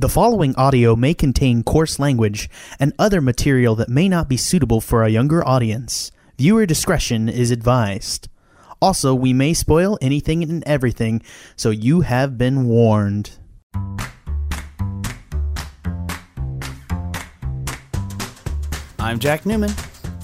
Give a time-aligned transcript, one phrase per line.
[0.00, 4.80] The following audio may contain coarse language and other material that may not be suitable
[4.80, 6.10] for a younger audience.
[6.38, 8.30] Viewer discretion is advised.
[8.80, 11.20] Also, we may spoil anything and everything,
[11.54, 13.32] so you have been warned.
[18.98, 19.74] I'm Jack Newman,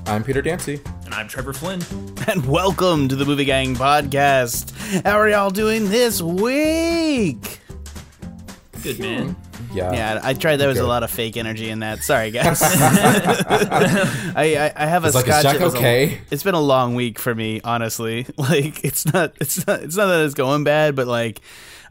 [0.06, 0.80] I'm Peter Dancy.
[1.04, 1.82] And I'm Trevor Flynn.
[2.28, 4.72] and welcome to the Movie Gang Podcast.
[5.04, 7.60] How are y'all doing this week?
[8.82, 9.36] Good man.
[9.76, 9.92] Yeah.
[9.92, 10.56] Yeah, I tried.
[10.56, 12.00] There was a lot of fake energy in that.
[12.00, 12.60] Sorry, guys.
[12.62, 15.54] I, I I have a It's like, scotch.
[15.54, 16.20] It was a- okay?
[16.30, 18.26] it's been a long week for me, honestly.
[18.36, 19.34] Like it's not.
[19.40, 19.82] It's not.
[19.82, 21.40] It's not that it's going bad, but like.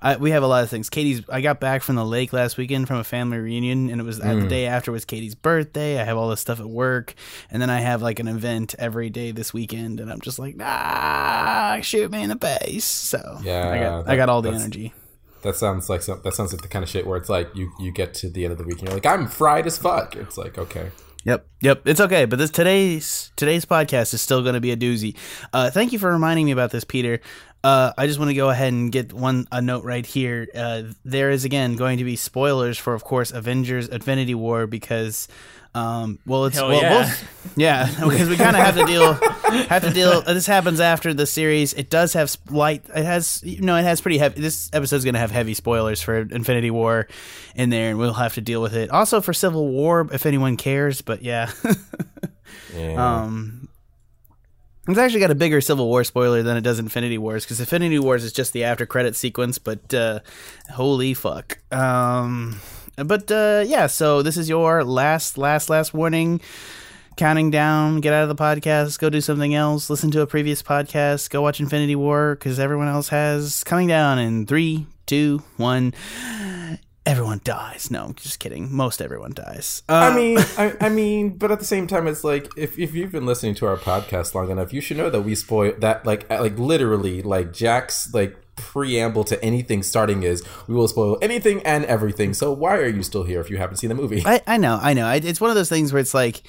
[0.02, 0.90] I, we have a lot of things.
[0.92, 1.24] Katie's.
[1.30, 4.20] I got back from the lake last weekend from a family reunion, and it was
[4.20, 4.44] Mm.
[4.44, 6.00] the day after was Katie's birthday.
[6.00, 7.16] I have all this stuff at work,
[7.50, 10.56] and then I have like an event every day this weekend, and I'm just like,
[10.58, 12.86] nah, shoot me in the face.
[12.86, 14.94] So Yeah, I got I got all the energy.
[15.46, 17.72] That sounds like some, that sounds like the kind of shit where it's like you
[17.80, 20.16] you get to the end of the week and you're like I'm fried as fuck.
[20.16, 20.90] It's like okay.
[21.24, 21.82] Yep, yep.
[21.86, 25.16] It's okay, but this today's today's podcast is still going to be a doozy.
[25.54, 27.20] Uh, thank you for reminding me about this, Peter.
[27.64, 30.48] Uh, I just want to go ahead and get one a note right here.
[30.54, 35.28] Uh, there is again going to be spoilers for, of course, Avengers: Infinity War because,
[35.76, 37.04] um, well, it's Hell well, yeah.
[37.04, 39.14] both- yeah, because we kind of have to deal
[39.68, 40.22] have to deal.
[40.22, 41.74] This happens after the series.
[41.74, 42.86] It does have light.
[42.96, 44.42] It has you know it has pretty heavy.
[44.42, 47.08] This episode's going to have heavy spoilers for Infinity War
[47.56, 48.90] in there, and we'll have to deal with it.
[48.90, 51.02] Also for Civil War, if anyone cares.
[51.02, 51.52] But yeah.
[52.76, 53.22] Yeah.
[53.24, 53.70] Um,
[54.88, 57.98] it's actually got a bigger Civil War spoiler than it does Infinity Wars because Infinity
[58.00, 60.20] Wars is just the after credit sequence, but uh,
[60.72, 61.58] holy fuck.
[61.74, 62.60] Um,
[62.98, 66.42] but uh, yeah, so this is your last, last, last warning.
[67.18, 70.62] Counting down, get out of the podcast, go do something else, listen to a previous
[70.62, 73.64] podcast, go watch Infinity War because everyone else has.
[73.64, 75.94] Coming down in three, two, one.
[77.06, 77.90] Everyone dies.
[77.92, 78.74] No, just kidding.
[78.74, 79.84] Most everyone dies.
[79.88, 82.96] Uh, I mean, I, I mean, but at the same time, it's like if, if
[82.96, 86.06] you've been listening to our podcast long enough, you should know that we spoil that
[86.06, 91.62] like like literally like Jack's like preamble to anything starting is we will spoil anything
[91.64, 92.34] and everything.
[92.34, 94.24] So why are you still here if you haven't seen the movie?
[94.26, 95.10] I, I know, I know.
[95.12, 96.42] It's one of those things where it's like,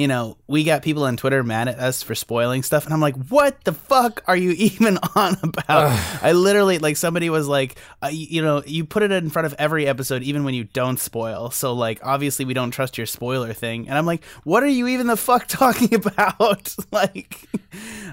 [0.00, 3.02] you know, we got people on Twitter mad at us for spoiling stuff, and I'm
[3.02, 5.92] like, what the fuck are you even on about?
[6.22, 9.44] I literally, like, somebody was like, uh, you, you know, you put it in front
[9.44, 11.50] of every episode, even when you don't spoil.
[11.50, 13.88] So, like, obviously, we don't trust your spoiler thing.
[13.90, 16.74] And I'm like, what are you even the fuck talking about?
[16.90, 17.38] like,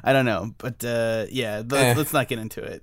[0.04, 0.54] I don't know.
[0.58, 1.94] But, uh, yeah, let's, Eh.
[1.96, 2.82] let's not get into it.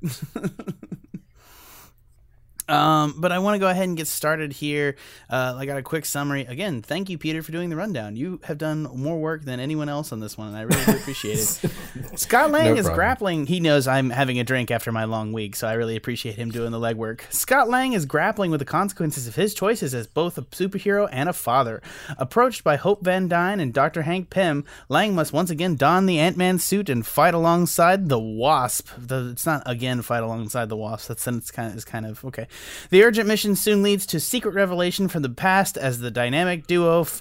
[2.68, 4.96] Um, but I want to go ahead and get started here.
[5.28, 6.42] Uh, I got a quick summary.
[6.42, 8.16] Again, thank you, Peter, for doing the rundown.
[8.16, 10.92] You have done more work than anyone else on this one, and I really do
[10.92, 11.70] appreciate it.
[12.18, 12.94] Scott Lang No is problem.
[12.94, 13.46] grappling.
[13.46, 16.50] He knows I'm having a drink after my long week, so I really appreciate him
[16.50, 17.20] doing the legwork.
[17.30, 21.28] Scott Lang is grappling with the consequences of his choices as both a superhero and
[21.28, 21.82] a father.
[22.18, 24.02] Approached by Hope Van Dyne and Dr.
[24.02, 28.18] Hank Pym, Lang must once again don the Ant Man suit and fight alongside the
[28.18, 28.88] Wasp.
[28.96, 31.08] The, it's not again fight alongside the Wasp.
[31.08, 32.46] That sentence kind of is kind of okay.
[32.90, 37.02] The urgent mission soon leads to secret revelation from the past as the dynamic duo
[37.02, 37.20] f-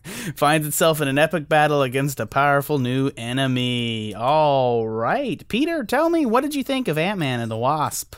[0.36, 4.14] finds itself in an epic battle against a powerful new enemy.
[4.14, 8.14] All right, Peter, tell me what did you think of Ant Man and the Wasp?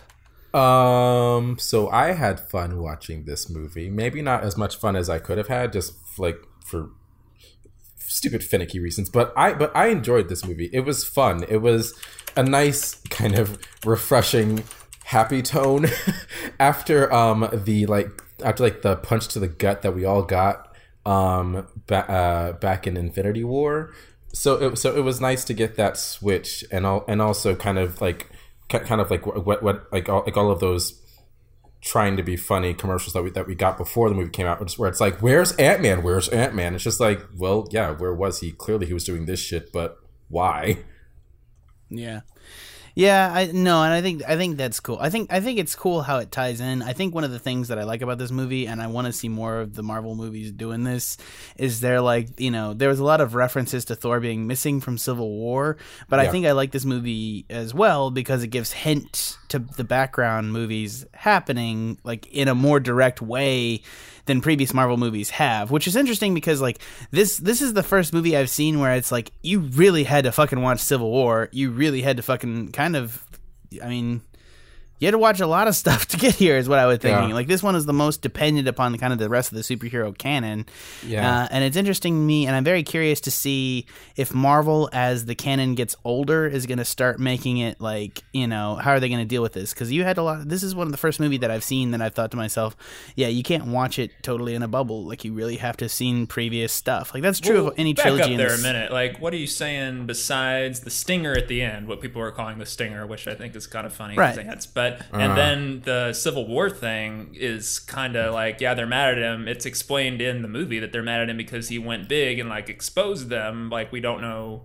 [0.55, 3.91] Um, so I had fun watching this movie.
[3.91, 6.91] Maybe not as much fun as I could have had, just like for
[7.99, 9.11] stupid finicky reasons.
[9.11, 10.71] But I but I enjoyed this movie.
[10.73, 11.45] It was fun.
[11.49, 11.95] It was
[12.37, 14.65] a nice kind of refreshing,
[15.09, 15.87] happy tone
[16.61, 20.77] after um the like after like the punch to the gut that we all got
[21.07, 23.95] um ba- uh, back in Infinity War.
[24.35, 27.79] So it so it was nice to get that switch and all and also kind
[27.79, 28.31] of like
[28.69, 31.03] kind of like what what like all, like all of those
[31.81, 34.61] trying to be funny commercials that we that we got before the movie came out,
[34.77, 36.03] where it's like, "Where's Ant Man?
[36.03, 38.53] Where's Ant Man?" It's just like, well, yeah, where was he?
[38.53, 39.97] Clearly, he was doing this shit, but
[40.29, 40.81] why?
[41.89, 42.21] Yeah.
[42.99, 44.99] Yeah, I no, and I think I think that's cool.
[45.01, 46.83] I think I think it's cool how it ties in.
[46.83, 49.07] I think one of the things that I like about this movie, and I want
[49.07, 51.17] to see more of the Marvel movies doing this,
[51.57, 54.81] is they're like you know there was a lot of references to Thor being missing
[54.81, 55.77] from Civil War,
[56.09, 59.85] but I think I like this movie as well because it gives hint to the
[59.85, 63.83] background movies happening like in a more direct way
[64.29, 66.79] than previous Marvel movies have, which is interesting because like
[67.11, 70.33] this this is the first movie I've seen where it's like you really had to
[70.33, 71.49] fucking watch Civil War.
[71.51, 73.25] You really had to fucking kind of
[73.83, 74.23] I mean
[75.01, 76.99] you had to watch a lot of stuff to get here is what i was
[76.99, 77.35] thinking Yeah.
[77.35, 79.63] like this one is the most dependent upon the kind of the rest of the
[79.63, 80.67] superhero canon
[81.07, 81.43] Yeah.
[81.45, 83.87] uh, and it's interesting to me and i'm very curious to see
[84.17, 88.47] if marvel as the canon gets older is going to start making it like you
[88.47, 90.63] know how are they going to deal with this because you had a lot this
[90.63, 92.77] is one of the first movie that i've seen that i've thought to myself
[93.17, 95.93] yeah you can't watch it totally in a bubble like you really have to have
[95.93, 98.61] seen previous stuff like that's true Well, of any back trilogy up in there this-
[98.61, 98.93] a minute.
[98.93, 101.87] Like, what are you saying besides the stinger at the end?
[101.89, 104.35] What people are calling the stinger, which I think is kind of funny Right.
[104.37, 105.35] they had- but and uh-huh.
[105.35, 109.49] then the Civil War thing is kind of like, yeah, they're mad at him.
[109.49, 112.49] It's explained in the movie that they're mad at him because he went big and
[112.49, 113.71] like exposed them.
[113.71, 114.63] Like, we don't know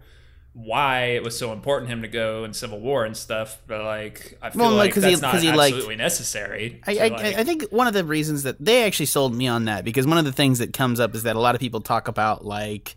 [0.56, 3.58] why it was so important him to go in Civil War and stuff.
[3.66, 6.81] But like, I feel Well, like, like 'cause he- that's not he liked- absolutely necessary.
[6.86, 9.66] I, I, like- I think one of the reasons that they actually sold me on
[9.66, 11.81] that because one of the things that comes up is that a lot of people
[11.81, 12.96] talk about like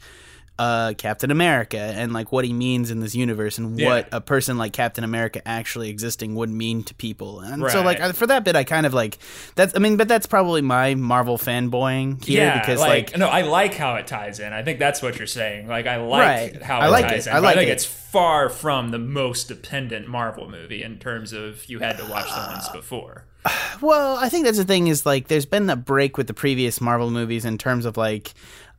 [0.59, 3.89] uh, Captain America and like what he means in this universe and Yeah.
[3.89, 7.41] what a person like Captain America actually existing would mean to people.
[7.41, 9.19] And so like I- for that bit, I kind of like
[9.55, 9.75] that's.
[9.77, 13.43] I mean, but that's probably my Marvel fanboying here yeah, because like, like, no, I
[13.43, 14.53] like how it ties in.
[14.53, 15.69] I think that's what you're saying.
[15.69, 16.63] Like I like Right.
[16.63, 17.31] how I it like ties it.
[17.31, 17.37] in.
[17.37, 17.73] I like I think it.
[17.73, 22.31] it's far from the most dependent Marvel movie in terms of you had to watch
[22.31, 23.25] the ones before.
[23.83, 26.81] Well, I think that's the thing is like there's been a break with the previous
[26.81, 28.33] Marvel movies in terms of like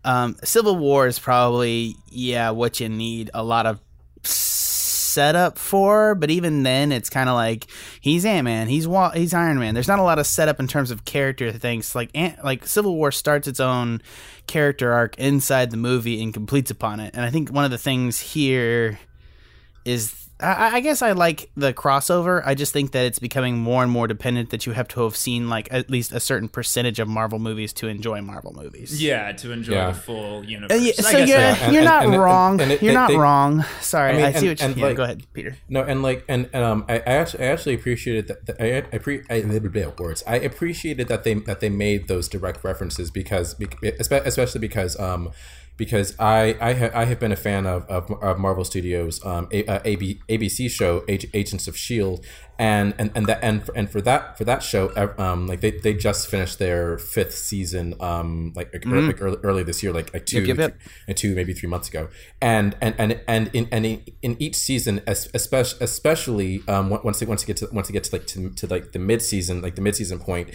[0.04, 3.80] um, Civil War is probably yeah what you need a lot of
[4.24, 7.66] setup for, but even then it's kind of like
[8.02, 9.74] he's Ant Man, he's Wa- he's Iron Man.
[9.74, 11.96] There's not a lot of setup in terms of character things.
[11.96, 14.02] Like Ant- like Civil War starts its own
[14.46, 17.16] character arc inside the movie and completes upon it.
[17.16, 19.00] And I think one of the things here
[19.86, 22.44] is I, I guess I like the crossover.
[22.45, 25.16] I just think that it's becoming more and more dependent that you have to have
[25.16, 29.01] seen like at least a certain percentage of Marvel movies to enjoy Marvel movies.
[29.01, 29.88] Yeah, to enjoy Yeah.
[29.92, 30.72] the full universe.
[30.78, 32.60] Uh, yeah, so guess you're, that- and- you're not and- and- wrong.
[32.60, 33.66] it- you're they- not they- wrong.
[33.81, 34.66] Sorry, I, mean, I see and- what you.
[34.68, 35.57] and, yeah, like- go ahead, Peter.
[35.69, 38.45] No, and like, and, and um, I, I actually, I actually appreciated that.
[38.45, 39.42] that I, I, pre, I,
[40.00, 40.24] words.
[40.28, 43.56] I appreciated that they that they made those direct references because,
[44.00, 45.31] especially because, um,
[45.77, 49.47] because I I, ha, I have been a fan of, of, of Marvel Studios um
[49.51, 52.25] a, uh, AB, ABC show Ag- Agents of Shield,
[52.59, 55.71] and and and that and for, and for that for that show um like they,
[55.71, 60.12] they just finished their fifth season um like, ear- like early, early this year like
[60.13, 60.77] like two yep, yep.
[61.07, 62.09] and two maybe three months ago
[62.41, 67.25] and and and and in and in, each season es- especially especially um once they
[67.25, 69.62] once they get to once they get to like to, to like the mid season
[69.62, 70.50] like the mid season point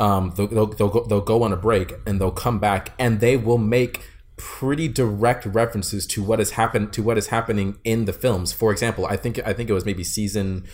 [0.00, 3.20] um they'll, they'll, they'll go they'll go on a break and they'll come back and
[3.20, 4.04] they will make
[4.36, 8.52] pretty direct references to what has happened to what is happening in the films.
[8.52, 10.64] For example i think i think it was maybe season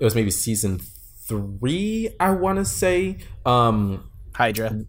[0.00, 0.80] it was maybe season
[1.26, 3.18] three i want to say.
[3.46, 4.80] Um Hydra,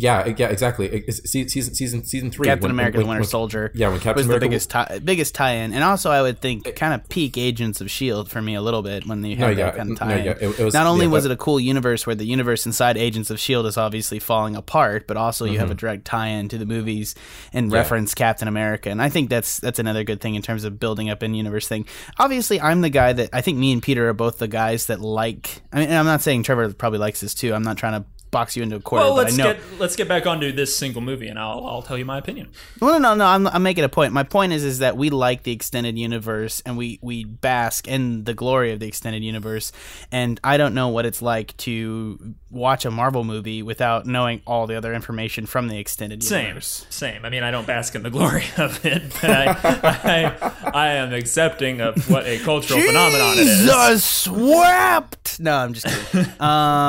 [0.00, 3.28] yeah yeah exactly It's season season season three Captain when- America: when- The Winter when-
[3.28, 3.72] Soldier.
[3.74, 6.74] yeah when Captain was America the biggest tie, biggest tie-in, and also I would think
[6.76, 9.54] kind of peak Agents of Shield for me a little bit when you had No,
[9.54, 10.24] that yeah, kind of no, tie-in.
[10.24, 12.24] yeah, it- it was- Not only yeah, was but- it a cool universe where the
[12.24, 15.60] universe inside Agents of Shield is obviously falling apart, but also you Mm-hmm.
[15.60, 17.14] have a direct tie-in to the movies
[17.52, 20.78] and reference Captain America, and I think that's that's another good thing in terms of
[20.78, 21.86] building up in universe thing.
[22.18, 25.00] Obviously, I'm the guy that I think me and Peter are both the guys that
[25.00, 25.62] like.
[25.72, 27.52] I mean, I'm not saying Trevor probably likes this too.
[27.52, 29.52] I'm not trying to box you into a corner, well, but I let's know.
[29.54, 32.48] get let's get back onto this single movie, and I'll I'll tell you my opinion.
[32.80, 33.24] No, no, no, no.
[33.26, 34.12] I'm, I'm making a point.
[34.12, 38.24] My point is, is that we like the extended universe and we we bask in
[38.24, 39.72] the glory of the extended universe.
[40.12, 44.66] And I don't know what it's like to watch a Marvel movie without knowing all
[44.66, 46.86] the other information from the extended Same, universe.
[46.90, 47.08] same.
[47.14, 47.24] Same.
[47.24, 51.12] I mean, I don't bask in the glory of it, but I, I, I am
[51.12, 53.60] accepting of what a cultural phenomenon it is.
[53.60, 55.40] Jesus swept.
[55.40, 56.30] No, I'm just kidding.
[56.40, 56.48] Um,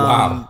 [0.10, 0.50] Wow.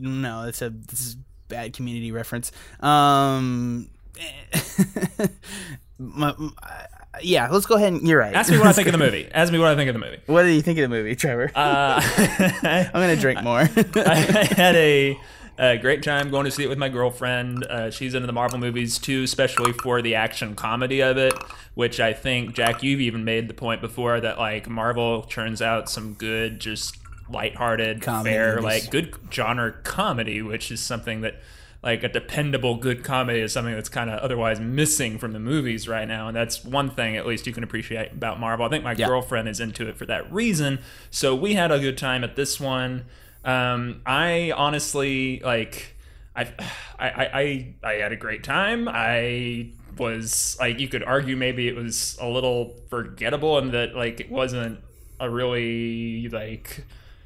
[0.00, 1.16] No, it's a this is
[1.48, 2.50] bad community reference.
[2.80, 3.90] Um,
[5.98, 6.50] my, my-
[7.22, 8.34] yeah, let's go ahead and you're right.
[8.34, 9.28] Ask me what I think of the movie.
[9.32, 10.18] Ask me what I think of the movie.
[10.26, 11.50] What do you think of the movie, Trevor?
[11.54, 12.00] Uh,
[12.62, 13.60] I'm gonna drink more.
[13.60, 15.16] I had a,
[15.56, 17.64] a great time going to see it with my girlfriend.
[17.66, 21.34] Uh, she's into the Marvel movies too, especially for the action comedy of it,
[21.74, 25.88] which I think Jack, you've even made the point before that like Marvel turns out
[25.88, 26.96] some good, just
[27.30, 31.36] lighthearted, Comedy fair, like good genre comedy, which is something that.
[31.82, 35.86] Like a dependable good comedy is something that's kind of otherwise missing from the movies
[35.86, 38.64] right now, and that's one thing at least you can appreciate about Marvel.
[38.64, 39.06] I think my Yeah.
[39.06, 40.78] girlfriend is into it for that reason,
[41.10, 43.04] so we had a good time at this one.
[43.44, 45.94] Um, I honestly like.
[46.34, 46.44] I,
[46.98, 48.88] I, I, I had a great time.
[48.90, 54.20] I was like, you could argue maybe it was a little forgettable and that like
[54.20, 54.80] it wasn't
[55.20, 56.84] a really like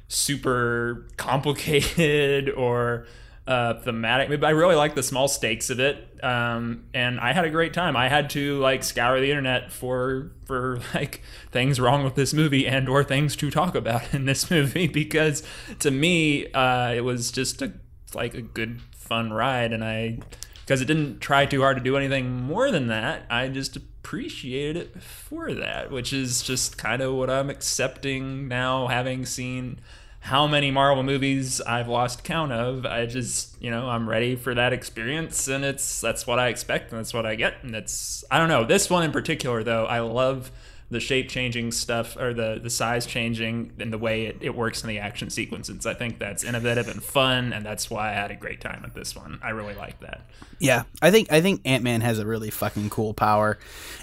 [0.09, 3.05] super complicated or
[3.47, 4.29] uh, thematic.
[4.29, 7.73] But I really like the small stakes of it, um, and I had a great
[7.73, 7.95] time.
[7.95, 12.67] I had to like scour the internet for for like things wrong with this movie
[12.67, 15.41] and or things to talk about in this movie because
[15.79, 17.71] to me uh, it was just a
[18.13, 20.19] like a good fun ride, and I
[20.59, 23.23] because it didn't try too hard to do anything more than that.
[23.31, 28.85] I just appreciated it for that, which is just kind of what I'm accepting now,
[28.87, 29.79] having seen
[30.21, 32.85] how many Marvel movies I've lost count of.
[32.85, 36.91] I just, you know, I'm ready for that experience and it's that's what I expect
[36.91, 38.65] and that's what I get and it's I don't know.
[38.65, 40.51] This one in particular though, I love
[40.91, 44.81] the shape changing stuff or the the size changing and the way it, it works
[44.83, 45.85] in the action sequences.
[45.85, 48.95] I think that's innovative and fun and that's why I had a great time at
[48.95, 49.39] this one.
[49.43, 50.21] I really like that.
[50.59, 53.57] Yeah, I think I think Ant Man has a really fucking cool power,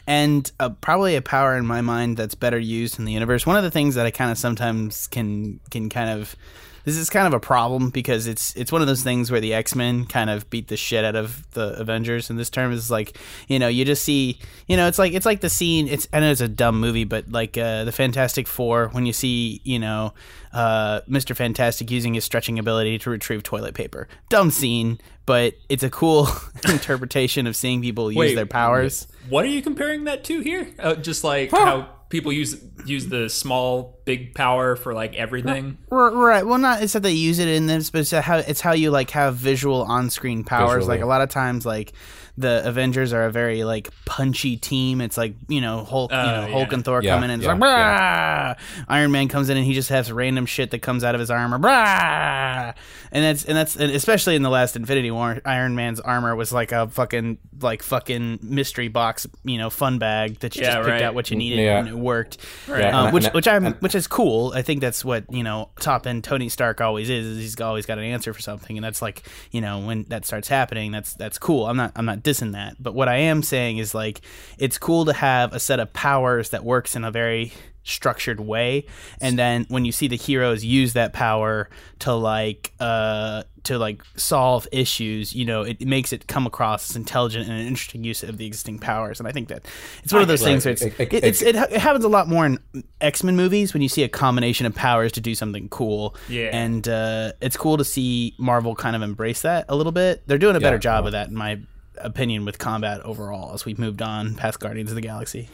[0.07, 3.47] and uh, probably a power in my mind that's better used in the universe.
[3.47, 6.35] One of the things that I kind of sometimes can can kind of
[6.87, 9.53] this is kind of a problem because it's it's one of those things where the
[9.53, 12.31] X Men kind of beat the shit out of the Avengers.
[12.31, 14.39] And this term is like, you know, you just see,
[14.69, 15.89] you know, it's like it's like the scene.
[15.89, 19.13] It's I know it's a dumb movie, but like uh, the Fantastic Four when you
[19.13, 20.15] see, you know,
[20.53, 24.07] uh, Mister Fantastic using his stretching ability to retrieve toilet paper.
[24.29, 26.29] Dumb scene, but it's a cool
[26.69, 29.09] interpretation of seeing people use Wait, their powers.
[29.29, 30.73] What are you comparing that to here?
[30.79, 35.79] Uh, just like how people use use the small big power for like everything.
[35.91, 36.47] Right.
[36.47, 38.91] Well, not it's that they use it in this, but it's how it's how you
[38.91, 40.85] like have visual on-screen powers.
[40.85, 40.99] Visually.
[40.99, 41.93] Like a lot of times, like
[42.39, 45.01] the Avengers are a very like punchy team.
[45.01, 46.75] It's like you know Hulk, you Oh, know Hulk yeah.
[46.75, 48.59] and Thor Yeah, come in and it's yeah, like Brah!
[48.89, 51.31] Iron Man comes in and he just has random shit that comes out of his
[51.31, 51.59] armor.
[51.59, 52.75] Brah!
[53.13, 56.53] And that's and that's and especially in the last Infinity War, Iron Man's armor was
[56.53, 60.79] like a fucking like fucking mystery box, you know, fun bag that you Yeah, just
[60.81, 61.03] picked right.
[61.03, 61.79] out what you needed Yeah.
[61.79, 62.39] and it worked.
[62.69, 64.53] Yeah, Um, and- which and- which I'm and- which is cool.
[64.55, 67.25] I think that's what you know top end Tony Stark always is.
[67.27, 70.27] is He's always got an answer for something, and that's like you know when that
[70.27, 71.67] starts happening, that's that's cool.
[71.67, 74.21] I'm not I'm not dissing that, but what I am saying is like
[74.59, 77.53] it's cool to have a set of powers that works in a very
[77.89, 78.85] structured way
[79.21, 84.03] and then when you see the heroes use that power to like uh to like
[84.17, 88.25] solve issues you know it makes it come across as intelligent and an interesting use
[88.25, 89.65] of the existing powers and i think that
[90.03, 92.27] it's one of those things where it's, it, It- it- it's, it happens a lot
[92.27, 92.59] more in
[93.01, 96.51] x-men movies when you see a combination of powers to do something cool Yeah.
[96.53, 100.39] and uh it's cool to see marvel kind of embrace that a little bit they're
[100.39, 100.81] doing a better Yeah.
[100.81, 101.61] job of that in my
[101.99, 105.49] opinion with combat overall as we've moved on past guardians of the galaxy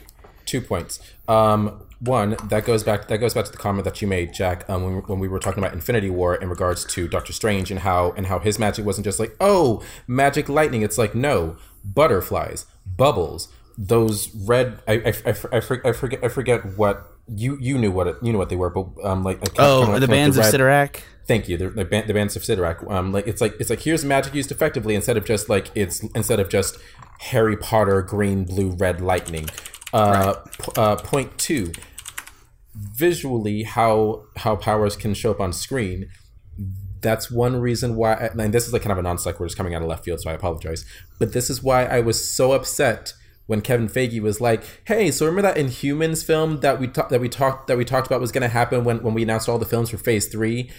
[0.47, 1.01] two points.
[1.29, 4.69] Um, one that goes back that goes back to the comment that you made, Jack,
[4.69, 7.81] um, when, when we were talking about Infinity War in regards to Doctor Strange and
[7.81, 10.83] how and how his magic wasn't just like oh magic lightning.
[10.83, 14.81] It's like no butterflies, bubbles, those red.
[14.87, 18.33] I I, I, I, I forget I forget what you you knew what it, you
[18.33, 21.03] knew what they were, but um like oh the bands of Cyttorak.
[21.27, 21.57] Thank you.
[21.57, 22.91] The, the, band, the bands of Cyttorak.
[22.91, 26.03] Um, like it's like it's like here's magic used effectively instead of just like it's
[26.15, 26.79] instead of just
[27.21, 29.49] Harry Potter green, blue, red lightning.
[29.93, 31.73] Uh, p- uh, point two.
[32.75, 36.09] Visually, how how powers can show up on screen.
[37.01, 38.15] That's one reason why.
[38.15, 40.21] And this is like kind of a non sequitur, just coming out of left field,
[40.21, 40.85] so I apologize.
[41.19, 43.13] But this is why I was so upset
[43.47, 47.21] when Kevin Feige was like, "Hey, so remember that Inhumans film that we talked that
[47.21, 49.59] we talked that we talked about was going to happen when when we announced all
[49.59, 50.71] the films for Phase Three?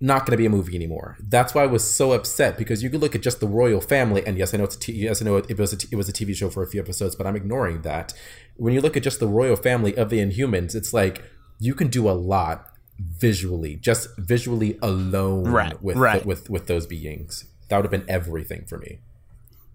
[0.00, 2.90] Not going to be a movie anymore." That's why I was so upset because you
[2.90, 5.20] could look at just the royal family, and yes, I know it's a t- yes,
[5.20, 7.14] I know it was a t- it was a TV show for a few episodes,
[7.16, 8.12] but I'm ignoring that.
[8.56, 11.22] When you look at just the royal family of the Inhumans, it's like
[11.58, 12.66] you can do a lot
[12.98, 16.24] visually, just visually alone Right, with right.
[16.24, 17.44] with with those beings.
[17.68, 19.00] That would have been everything for me.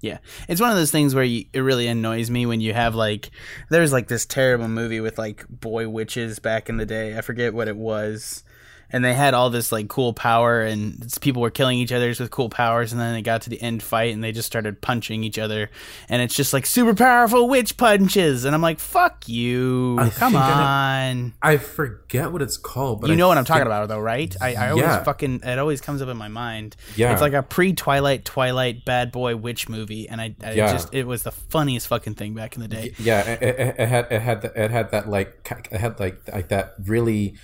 [0.01, 2.95] Yeah, it's one of those things where you, it really annoys me when you have
[2.95, 3.31] like
[3.69, 7.17] there's like this terrible movie with like boy witches back in the day.
[7.17, 8.43] I forget what it was,
[8.91, 12.31] and they had all this like cool power, and people were killing each other with
[12.31, 15.23] cool powers, and then they got to the end fight, and they just started punching
[15.23, 15.69] each other,
[16.09, 20.33] and it's just like super powerful witch punches, and I'm like, fuck you, I come
[20.33, 21.33] think I on.
[21.41, 24.35] I forget what it's called, but You I know what I'm talking about, though, right?
[24.41, 25.03] I, I always Yeah.
[25.03, 26.75] fucking it always comes up in my mind.
[26.95, 27.11] Yeah.
[27.13, 30.71] it's like a pre-Twilight, Twilight bad boy witch movie, and I, I Yeah.
[30.71, 32.93] just it was the funniest fucking thing back in the day.
[32.99, 36.49] Yeah, it, it, it had it had it had that like it had like like
[36.49, 37.35] that really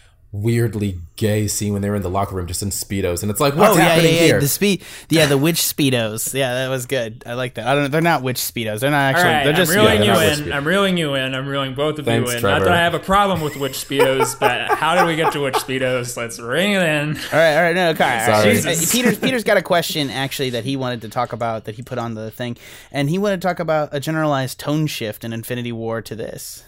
[0.41, 3.39] weirdly gay scene when they were in the locker room just in speedos, and it's
[3.39, 4.19] like what's oh yeah, yeah, happening yeah.
[4.21, 4.39] here?
[4.39, 6.33] The speed, yeah, the witch speedos.
[6.33, 7.23] Yeah, that was good.
[7.25, 7.67] I like that.
[7.67, 7.91] I don't.
[7.91, 8.79] They're not witch speedos.
[8.79, 9.29] They're not actually.
[9.29, 9.71] right, they're just.
[9.71, 10.53] I'm reeling yeah, you they're not in.
[10.53, 11.35] I'm reeling you in.
[11.35, 12.41] I'm reeling both of Thanks, you in.
[12.41, 12.59] Trevor.
[12.59, 15.41] Not that I have a problem with witch speedos, but how did we get to
[15.41, 16.17] witch speedos?
[16.17, 17.09] Let's ring it in.
[17.15, 18.03] All right, all right, no, okay.
[18.03, 18.57] all right.
[18.57, 18.73] Sorry.
[18.73, 21.81] Uh, Peter's Peter's got a question actually that he wanted to talk about that he
[21.81, 22.57] put on the thing,
[22.91, 26.63] and he wanted to talk about a generalized tone shift in Infinity War to this.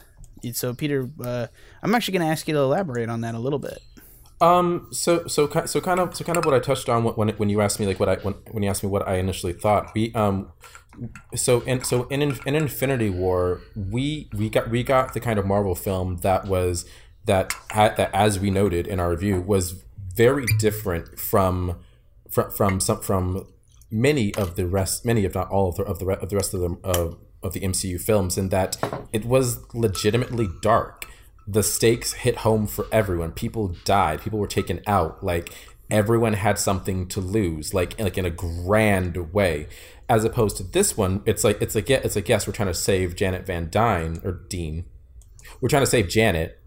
[0.56, 1.48] So Peter, uh,
[1.84, 3.80] I'm actually going to ask you to elaborate on that a little bit.
[4.40, 4.88] Um.
[4.92, 7.60] So so so kind of so kind of what I touched on when when you
[7.62, 9.94] asked me like what I when, when you asked me what I initially thought.
[9.96, 10.52] We um.
[11.36, 15.46] So in so in in Infinity War, we we got we got the kind of
[15.46, 16.86] Marvel film that was
[17.26, 19.84] that that as we noted in our review was
[20.16, 21.80] very different from
[22.30, 23.48] from from some from
[23.92, 26.54] many of the rest many if not all of the of the, of the rest
[26.54, 28.78] of the of, of the MCU films in that
[29.14, 31.06] it was legitimately dark
[31.48, 33.32] the stakes hit home for everyone.
[33.32, 34.22] People died.
[34.22, 35.24] People were taken out.
[35.24, 35.54] Like
[35.90, 37.74] everyone had something to lose.
[37.74, 39.68] Like like in a grand way.
[40.10, 42.74] As opposed to this one, it's like it's like it's like yes, we're trying to
[42.74, 44.86] save Janet Van Dyne or Dean.
[45.62, 46.60] We're trying to save Janet,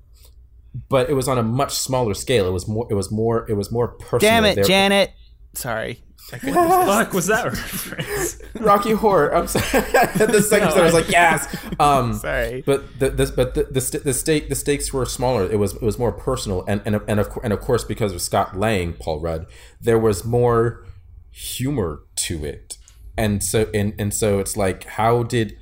[0.89, 2.47] but it was on a much smaller scale.
[2.47, 2.87] It was more.
[2.91, 3.47] It was more.
[3.51, 4.21] It was more personal.
[4.21, 5.13] Damn it, There- Janet.
[5.55, 6.03] Sorry.
[6.39, 8.41] fuck was that reference?
[8.55, 9.35] Rocky Horror.
[9.35, 9.65] I'm sorry.
[10.15, 11.57] the second time I was like, yes.
[11.79, 12.63] Um, Sorry.
[12.65, 15.51] But the this but the the, st- the stake the stakes were smaller.
[15.51, 18.23] It was it was more personal, and and and of and of course because of
[18.23, 19.47] Scott Lang, Paul Rudd,
[19.81, 20.85] there was more
[21.31, 22.79] humor to it,
[23.17, 25.57] and so and and so it's like how did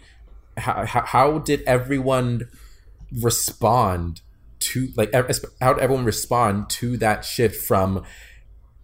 [0.58, 2.48] how how, how did everyone
[3.22, 4.20] respond
[4.60, 8.04] to like how did everyone respond to that shift from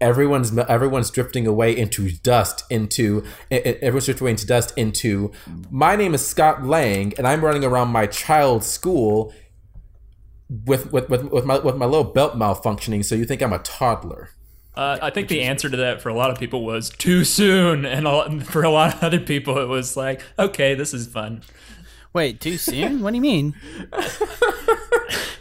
[0.04, 5.32] everyone's everyone's drifting away into dust into everyone's drifting away into dust into
[5.70, 9.32] my name is Scott Lang and I'm running around my child's school
[10.66, 13.58] with with, with, with my with my little belt malfunctioning so you think I'm a
[13.60, 14.30] toddler
[14.76, 17.86] Uh, I think the answer to that for a lot of people was too soon,
[17.86, 21.06] and a lot, for a lot of other people, it was like, okay, this is
[21.06, 21.42] fun.
[22.12, 23.00] Wait, too soon?
[23.00, 23.54] what do you mean?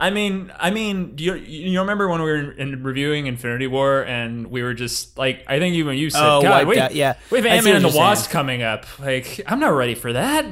[0.00, 3.66] I mean, I mean, do you you remember when we were in, in reviewing Infinity
[3.66, 6.94] War and we were just like, I think even you said, Oh, God, we, out,
[6.94, 7.14] yeah.
[7.30, 8.32] we have Ant Man and the Wasp saying.
[8.32, 8.86] coming up.
[9.00, 10.46] Like, I'm not ready for that.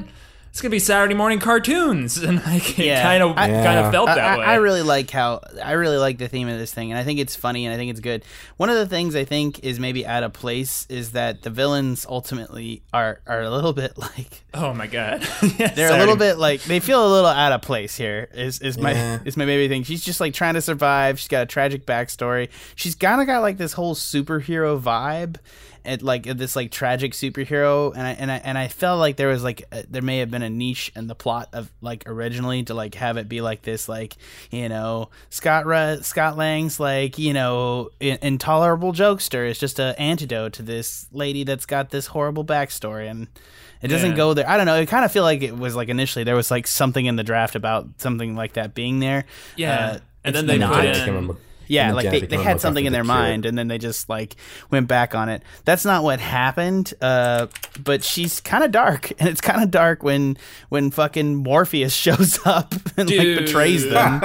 [0.56, 3.02] It's gonna be Saturday morning cartoons, and like, it Yeah.
[3.02, 4.44] kind of I- kind of felt I, that I- way.
[4.46, 7.20] I really like how I really like the theme of this thing, and I think
[7.20, 8.24] it's funny and I think it's good.
[8.56, 12.06] One of the things I think is maybe out of place is that the villains
[12.08, 15.20] ultimately are are a little bit like oh my god,
[15.58, 18.26] they're a little bit like they feel a little out of place here.
[18.32, 19.18] Is is my Yeah.
[19.26, 19.82] is my baby thing?
[19.82, 21.18] She's just like trying to survive.
[21.18, 22.48] She's got a tragic backstory.
[22.76, 25.36] She's kind of got like this whole superhero vibe.
[25.86, 29.28] And like this like tragic superhero and I and I and I felt like there
[29.28, 32.62] was like a, there may have been a niche in the plot of like originally
[32.64, 34.16] to like have it be like this like
[34.50, 39.98] you know Scott Ra- Scott Lang's like you know in- intolerable jokester is just a
[40.00, 43.28] antidote to this lady that's got this horrible backstory and
[43.82, 44.16] it doesn't Yeah.
[44.16, 44.48] go there.
[44.48, 44.74] I don't know.
[44.74, 47.22] I kind of feel like it was like initially there was like something in the
[47.22, 49.26] draft about something like that being there.
[49.56, 49.76] yeah.
[49.96, 50.72] Uh, and then it's they not.
[50.74, 51.36] put I can't in.
[51.68, 52.02] Remember.
[52.02, 54.36] Yeah, like they, they had something in their mind and then they just like
[54.70, 55.42] went back on it.
[55.64, 56.92] That's not what happened.
[57.00, 57.46] Uh,
[57.82, 60.36] but she's kind of dark, and it's kind of dark when
[60.68, 64.20] when fucking Morpheus shows up and like betrays them.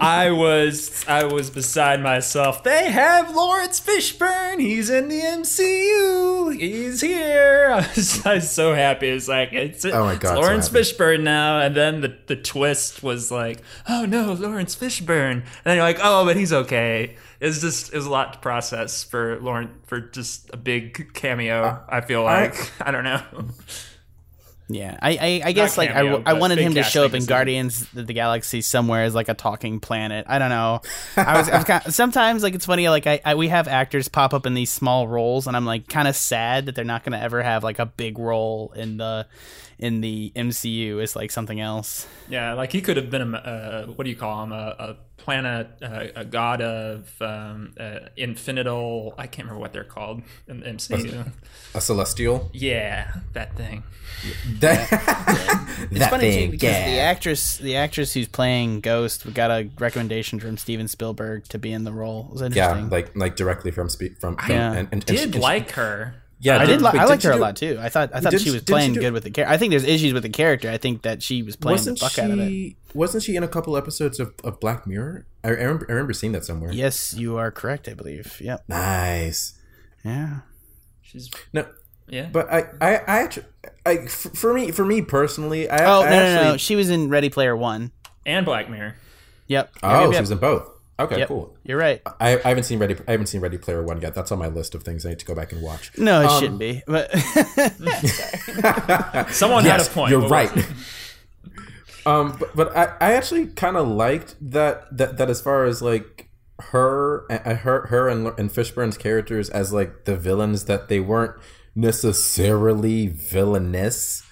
[0.00, 2.62] I was I was beside myself.
[2.64, 4.60] They have Laurence Fishburne.
[4.60, 6.58] He's in the MCU.
[6.58, 7.70] He's here.
[7.72, 9.08] I was, I was so happy.
[9.08, 10.80] It's like it's, Oh my God, so Laurence happy.
[10.80, 11.60] Fishburne now.
[11.60, 15.32] And then the the twist was like, oh no, Laurence Fishburne.
[15.32, 17.16] And then you're like, oh, but he's okay.
[17.40, 21.62] It's just it was a lot to process for Lauren for just a big cameo.
[21.62, 23.22] Uh, I feel like I, don't know.
[24.68, 27.24] Yeah, I I, I guess like I, I wanted him to show up in.
[27.24, 30.26] Guardians of the Galaxy somewhere as like a talking planet.
[30.28, 30.80] I don't know.
[31.16, 33.68] I was, I was kind of, sometimes like it's funny like I, I we have
[33.68, 36.84] actors pop up in these small roles and I'm like kind of sad that they're
[36.84, 39.26] not going to ever have like a big role in the
[39.80, 42.06] in the MCU is like something else.
[42.28, 44.52] Yeah, like he could have been a uh, what do you call him?
[44.52, 49.14] A, a planet, uh, a god of um, uh, infinital.
[49.18, 51.32] I can't remember what they're called in the MCU.
[51.74, 52.50] A celestial.
[52.52, 53.82] yeah, that thing.
[54.60, 59.70] That, It's funny too because the actress the actress who's playing Ghost we got a
[59.78, 62.26] recommendation from Steven Spielberg to be in the role.
[62.34, 64.68] It was yeah, like like directly from from, from Yeah.
[64.72, 66.14] and, and, and Did and she- like her.
[66.40, 66.80] Yeah I did.
[66.82, 67.78] Li- wait, I liked she her a lot too.
[67.80, 68.10] I thought.
[68.14, 69.52] I thought Didn't she she- was didn't she playing do- good with the character.
[69.54, 70.70] I think there's issues with the character.
[70.70, 72.48] I think that she was playing Wasn't the fuck out of it.
[72.48, 72.76] she?
[72.94, 75.26] Wasn't she in a couple episodes of, of Black Mirror?
[75.44, 76.72] I, I remember I remember seeing that somewhere.
[76.72, 77.88] Yes, you are correct.
[77.88, 78.40] I believe.
[78.40, 78.64] Yep.
[78.68, 79.54] Nice.
[80.04, 80.40] Yeah.
[81.02, 81.66] She's No,
[82.08, 82.28] yeah.
[82.32, 83.46] but I I I, actually,
[83.84, 86.56] I f- for me for me personally, I Oh I no, no, actually, no!
[86.56, 87.90] She was in Ready Player One.
[88.24, 88.94] and Black Mirror.
[89.48, 89.72] Yep.
[89.82, 90.68] Oh, Yep, she yep, was in both.
[91.00, 91.28] Okay, yep.
[91.28, 91.56] cool.
[91.64, 92.00] You're right.
[92.20, 92.96] I, I haven't seen Ready.
[93.08, 94.14] I haven't seen Ready Player One yet.
[94.14, 95.96] That's on my list of things I need to go back and watch.
[95.98, 96.82] No, it Um, shouldn't be.
[96.86, 97.10] But
[99.30, 100.10] Someone yes, had a point.
[100.10, 100.50] You're right.
[102.06, 105.82] um, but, but I, I actually kind of liked that that that as far as
[105.82, 106.28] like
[106.60, 111.34] her uh, her her and and Fishburne's characters as like the villains that they weren't
[111.74, 114.22] necessarily villainous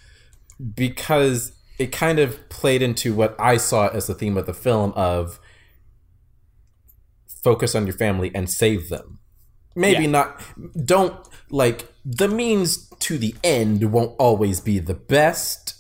[0.75, 4.93] because it kind of played into what I saw as the theme of the film
[4.97, 5.39] of
[7.43, 9.19] focus on your family and save them.
[9.77, 10.11] Maybe Yeah.
[10.11, 10.41] not.
[10.85, 11.17] Don't
[11.51, 15.75] like the means to the end won't always be the best,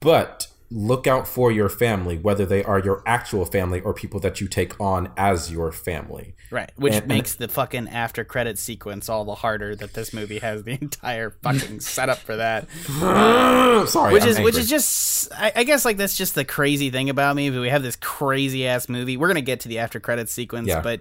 [0.00, 4.40] but look out for your family, whether they are your actual family or people that
[4.40, 6.32] you take on as your family.
[6.50, 10.12] Right, which And- and- makes the fucking after credit sequence all the harder that this
[10.12, 12.68] movie has the entire fucking setup for that.
[13.88, 16.90] Sorry, which I'm is which is just I, I guess like that's just the crazy
[16.90, 17.50] thing about me.
[17.50, 19.16] But we have this crazy ass movie.
[19.16, 20.80] We're gonna get to the after credit sequence, Yeah.
[20.82, 21.00] but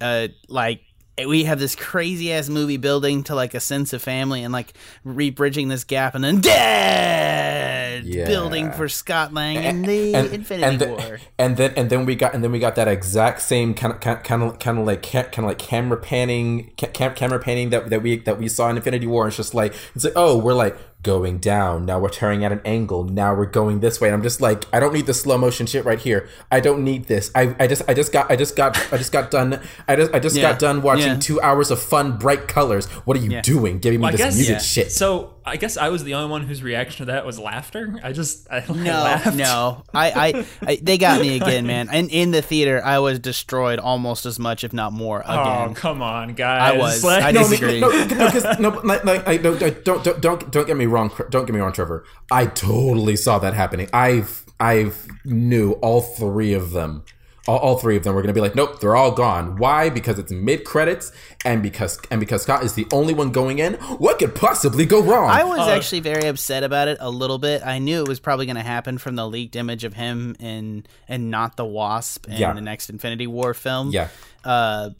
[0.00, 0.82] uh, like
[1.26, 4.72] we have this crazy ass movie building to like a sense of family and like
[5.04, 8.26] re-bridging this gap, and then dead Yeah.
[8.26, 11.18] building for Scott Lang in the Infinity and the- War.
[11.38, 14.00] and then and then we got and then we got that exact same kind of
[14.00, 17.90] kind of kind of like kind of like camera panning ca- cam, camera panning that
[17.90, 19.28] that we that we saw in Infinity War.
[19.28, 21.86] It's just like it's like oh we're like going down.
[21.86, 23.04] Now we're turning at an angle.
[23.04, 24.08] Now we're going this way.
[24.08, 26.28] And I'm just like I don't need the slow motion shit right here.
[26.50, 27.30] I don't need this.
[27.34, 29.60] I, I just I just got I just got I just got done.
[29.86, 30.50] I just I just Yeah.
[30.50, 31.18] got done watching Yeah.
[31.18, 32.86] two hours of fun bright colors.
[33.04, 33.42] What are you Yeah.
[33.42, 33.78] doing?
[33.78, 34.92] Giving me Well, this guess music shit.
[34.92, 37.98] So I guess I was the only one whose reaction to that was laughter.
[38.02, 39.36] I just I, I No, laughed.
[39.36, 41.88] no, I, I, I, they got me again, man.
[41.90, 45.74] And in the theater, I was destroyed almost as much, if not more, Oh again.
[45.74, 46.74] come on, guys!
[46.74, 47.02] I was.
[47.02, 47.80] Like- I no, disagree.
[47.80, 51.10] No, no, 'cause- no, like, like, I don't, don't, don't, don't, don't get me wrong.
[51.30, 52.04] Don't get me wrong, Trevor.
[52.30, 53.88] I totally saw that happening.
[53.92, 57.04] I've, I've knew all three of them.
[57.46, 59.56] All, all three of them were going to be like, nope, they're all gone.
[59.56, 59.88] Why?
[59.88, 61.12] Because it's mid credits,
[61.44, 63.74] and because and because Scott is the only one going in.
[63.74, 65.30] What could possibly go wrong?
[65.30, 67.62] I was actually very upset about it a little bit.
[67.64, 70.84] I knew it was probably going to happen from the leaked image of him in
[71.08, 72.52] and not the Wasp in Yeah.
[72.52, 73.90] the next Infinity War film.
[73.92, 74.08] yeah,
[74.44, 74.90] Uh,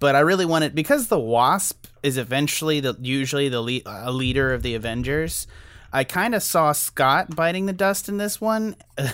[0.00, 4.52] but I really wanted because the Wasp is eventually the usually the lead, a leader
[4.54, 5.46] of the Avengers.
[5.92, 8.76] I kind of saw Scott biting the dust in this one.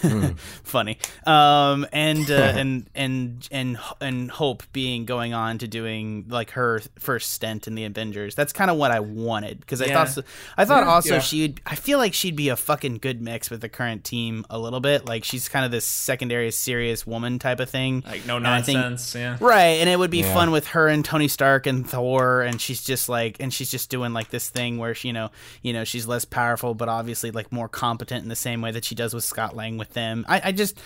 [0.65, 0.99] Funny.
[1.27, 6.81] Um, and uh, and and and and Hope being going on to doing like her
[6.99, 8.35] first stint in the Avengers.
[8.35, 10.05] That's kind of what I wanted because I Yeah.
[10.05, 10.25] thought
[10.57, 11.21] I thought also yeah.
[11.21, 11.61] she'd.
[11.67, 14.81] I feel like she'd be a fucking good mix with the current team a little
[14.81, 15.07] bit.
[15.07, 18.03] Like she's kind of this secondary serious woman type of thing.
[18.07, 19.15] like no And I think- nonsense.
[19.15, 19.37] yeah.
[19.41, 20.33] Right, and it would be Yeah.
[20.35, 23.91] fun with her and Tony Stark and Thor, and she's just like, and she's just
[23.91, 25.31] doing like this thing where she, you know,
[25.63, 28.85] you know, she's less powerful, but obviously like more competent in the same way that
[28.85, 30.25] she does with Scott Lang with them.
[30.29, 30.81] I, I just,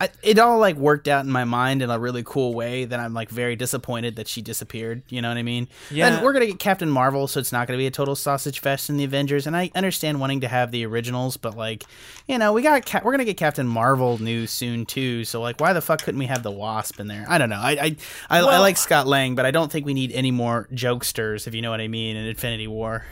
[0.00, 2.84] I, it all like worked out in my mind in a really cool way.
[2.84, 5.02] That I'm like very disappointed that she disappeared.
[5.08, 5.68] You know what I mean?
[5.88, 6.08] Yeah.
[6.08, 8.90] And we're gonna get Captain Marvel, so it's not gonna be a total sausage fest
[8.90, 9.46] in the Avengers.
[9.46, 11.84] And I understand wanting to have the originals, but like,
[12.26, 15.24] you know, we got Ca- we're gonna get Captain Marvel news soon too.
[15.24, 17.24] So like, why the fuck couldn't we have the Wasp in there?
[17.28, 17.60] I don't know.
[17.60, 17.96] I I,
[18.30, 21.54] I, I like Scott Lang, but I don't think we need any more jokesters, if
[21.54, 23.04] you know what I mean, in Infinity War.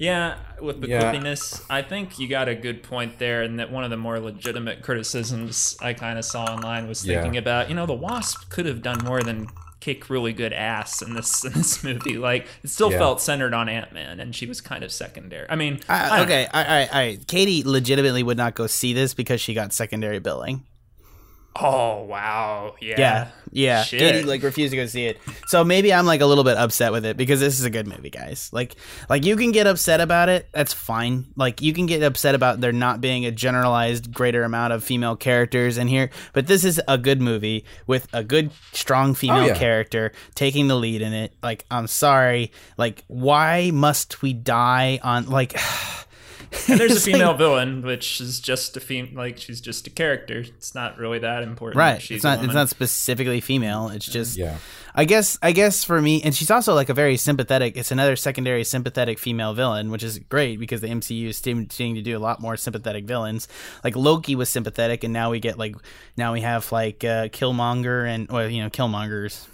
[0.00, 1.12] Yeah, with the Yeah.
[1.12, 4.18] quippiness, I think you got a good point there, and that one of the more
[4.18, 7.20] legitimate criticisms I kind of saw online was Yeah.
[7.20, 9.48] thinking about, you know, the Wasp could have done more than
[9.80, 12.16] kick really good ass in this in this movie.
[12.16, 12.98] Like, it still Yeah.
[12.98, 15.46] felt centered on Ant Man, and she was kind of secondary.
[15.50, 17.26] I mean, I I, don't okay, all right, all right.
[17.26, 20.64] Katie legitimately would not go see this because she got secondary billing.
[21.56, 23.82] Oh wow, yeah, Yeah, yeah.
[23.82, 23.98] Shit.
[23.98, 25.18] Katie like refused to go see it.
[25.48, 27.88] So maybe I'm like a little bit upset with it because this is a good
[27.88, 28.50] movie, guys.
[28.52, 28.76] Like,
[29.08, 30.48] like you can get upset about it.
[30.52, 31.26] That's fine.
[31.34, 35.16] Like you can get upset about there not being a generalized greater amount of female
[35.16, 39.48] characters in here, but this is a good movie with a good, strong oh, female
[39.48, 39.58] yeah.
[39.58, 41.34] character taking the lead in it.
[41.42, 42.52] Like, I'm sorry.
[42.78, 45.58] Like, why must we die on like?
[46.68, 49.86] And there's a It's like- female villain, which is just a fem- like she's just
[49.86, 50.38] a character.
[50.40, 51.78] It's not really that important.
[51.78, 54.56] right She's it's not it's not specifically female it's just Yeah.
[54.94, 58.16] i guess i guess for me and she's also like a very sympathetic it's another
[58.16, 62.18] secondary sympathetic female villain which is great because the mcu is seeming to do a
[62.18, 63.46] lot more sympathetic villains
[63.84, 65.76] like loki was sympathetic and now we get like
[66.16, 69.46] now we have like uh killmonger and well you know killmonger's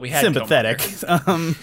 [0.00, 1.28] we had sympathetic Killmonger.
[1.28, 1.56] um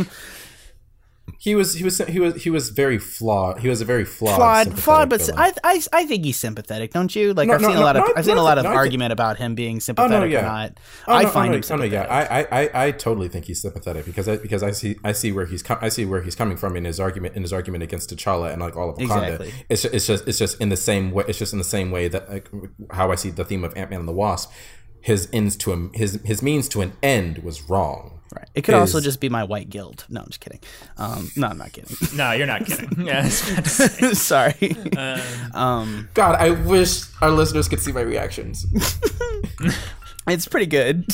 [1.42, 3.60] He was he was he was he was very flawed.
[3.60, 5.40] He was a very flawed, flawed flawed but villain.
[5.40, 7.86] I, I i think he's sympathetic don't you like No, i've no, seen a no,
[7.86, 9.80] lot of i've seen a lot of no, I think- argument about him being Oh
[9.80, 10.40] sympathetic oh, oh, oh, no, yeah.
[10.40, 12.04] or not Oh, i no, find oh, him oh, sympathetic yeah.
[12.14, 15.46] I, I, I, totally think he's sympathetic because I, because I see, I see where
[15.46, 18.10] he's, com- I see where he's coming from in his argument, in his argument against
[18.14, 19.40] T'Challa and like all of Wakanda.
[19.40, 19.54] Exactly.
[19.70, 21.24] It's, it's just, it's just in the same way.
[21.30, 22.50] It's just in the same way that like
[22.92, 24.52] how I see the theme of Ant Man and the Wasp.
[25.02, 28.19] His ends to him, his his means to an end was wrong.
[28.36, 28.48] Right.
[28.54, 30.06] It could also just be my white guild.
[30.08, 30.60] No, I'm just kidding.
[30.98, 31.96] Um, no, I'm not kidding.
[32.16, 32.90] No, you're not kidding.
[33.08, 34.14] Yeah, I was about to say.
[34.14, 34.76] Sorry.
[35.54, 38.66] Um, God, I wish our listeners could see my reactions.
[40.28, 41.06] It's pretty good.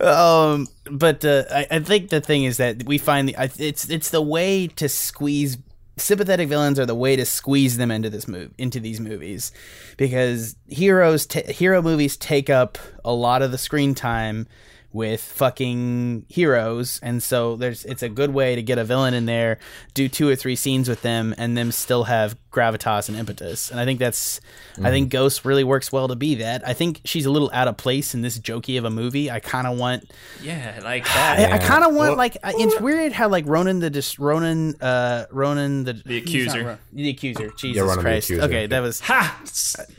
[0.00, 3.88] um, but uh, I, I think the thing is that we find the I, it's
[3.88, 5.56] it's the way to squeeze
[6.00, 9.52] sympathetic villains are the way to squeeze them into this move into these movies.
[9.96, 14.46] Because heroes ta hero movies take up a lot of the screen time
[14.92, 16.98] with fucking heroes.
[17.02, 19.58] And so there's it's a good way to get a villain in there
[19.94, 23.70] do two or three scenes with them and them still have gravitas and impetus.
[23.70, 24.40] And i think that's
[24.82, 26.66] i think ghost really works well to be that.
[26.66, 29.30] I think she's a little out of place in this jokey of a movie.
[29.30, 30.10] I kind of want
[30.42, 31.52] Yeah, like I, that.
[31.52, 34.74] I kind of want Well- like I- it's weird how like Ronan the dis- Ronan
[34.80, 36.64] uh Ronan the The he's not accuser.
[36.66, 37.50] Ro- the accuser.
[37.56, 38.30] Jesus Ronan the Christ.
[38.30, 38.46] accuser.
[38.46, 39.40] okay that was ha!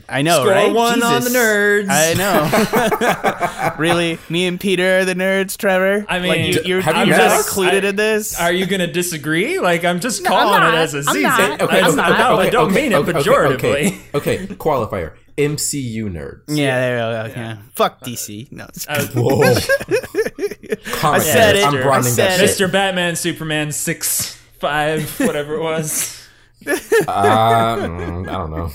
[0.08, 0.72] I know Score right?
[0.74, 1.86] one on the nerds.
[1.88, 3.72] I know.
[3.78, 4.18] Really?
[4.28, 7.16] Me and Peter are the nerds Trevor I mean, like you, you're, have you you're
[7.18, 9.58] met included I- in this Are you gonna disagree?
[9.58, 10.74] Like I'm just I'm calling not.
[10.74, 11.22] it as a I'm season.
[11.22, 11.60] not.
[11.62, 13.54] Okay, I, okay, no, okay, I don't okay, mean it okay, pejoratively.
[13.56, 15.14] Okay, okay, qualifier.
[15.38, 16.42] MCU nerds.
[16.48, 17.56] yeah there we go yeah.
[17.74, 19.38] fuck DC no it's- Uh, Whoa.
[21.00, 21.64] Comic said it.
[21.66, 22.58] I'm I broadening that said shit.
[22.68, 22.70] Mr.
[22.70, 26.18] Batman, Superman, six, five, whatever it was.
[26.64, 28.70] Uh, mm, I don't know.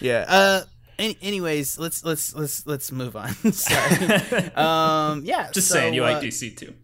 [0.00, 0.62] yeah uh
[1.00, 4.06] any, anyways let's let's let's let's move on sorry
[4.54, 6.74] um yeah Just so, saying, you uh, like DC too.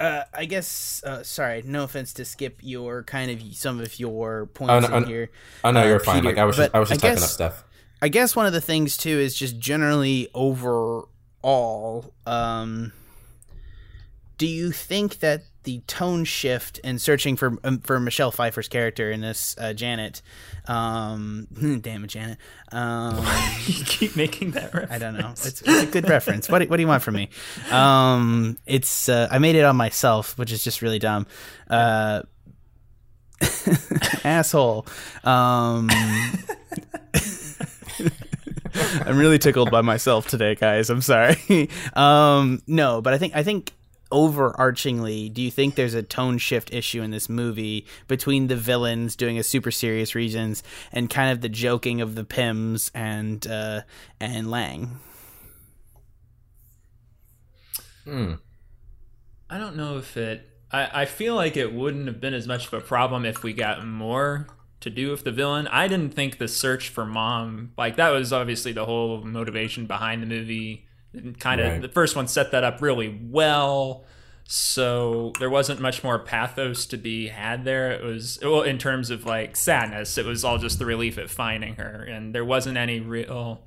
[0.00, 1.02] Uh, I guess.
[1.04, 4.96] Uh, sorry, no offense to skip your kind of some of your Oh, points no,
[4.96, 5.30] in oh, here.
[5.64, 6.22] Oh no, Uh, you're fine.
[6.22, 7.64] Like I was, just, I was just I typing guess- up stuff.
[8.00, 12.14] I guess one of the things too is just generally overall.
[12.26, 12.92] Um,
[14.36, 19.10] do you think that the tone shift and searching for um, for Michelle Pfeiffer's character
[19.10, 20.22] in this uh, Janet,
[20.66, 21.46] um,
[21.80, 22.38] damn it, Janet.
[22.72, 23.24] Um,
[23.66, 24.92] you keep making that reference.
[24.92, 25.30] I don't know.
[25.30, 26.48] It's, it's a good reference.
[26.48, 27.30] What do, what do you want from me?
[27.70, 31.26] Um, it's uh, I made it on myself, which is just really dumb.
[31.68, 32.22] Uh,
[34.24, 34.86] asshole.
[35.24, 35.88] Um,
[39.04, 40.90] I'm really tickled by myself today, guys.
[40.90, 41.68] I'm sorry.
[41.94, 43.72] Um, no, but I think I think
[44.10, 49.16] overarchingly, do you think there's a tone shift issue in this movie between the villains
[49.16, 53.82] doing a super serious reasons and kind of the joking of the Pyms and uh,
[54.20, 54.98] and Lang?
[58.04, 58.34] Hmm.
[59.50, 60.48] I don't know if it.
[60.70, 63.52] I, I feel like it wouldn't have been as much of a problem if we
[63.52, 64.46] got more
[64.80, 65.66] to do with the villain.
[65.68, 70.22] I didn't think the search for mom, like, that was obviously the whole motivation behind
[70.22, 70.87] the movie.
[71.38, 71.82] Kind of, Right.
[71.82, 74.04] the first one set that up really well.
[74.50, 77.90] So there wasn't much more pathos to be had there.
[77.92, 81.28] It was, well, in terms of like sadness, it was all just the relief at
[81.28, 82.02] finding her.
[82.08, 83.60] And there wasn't any real.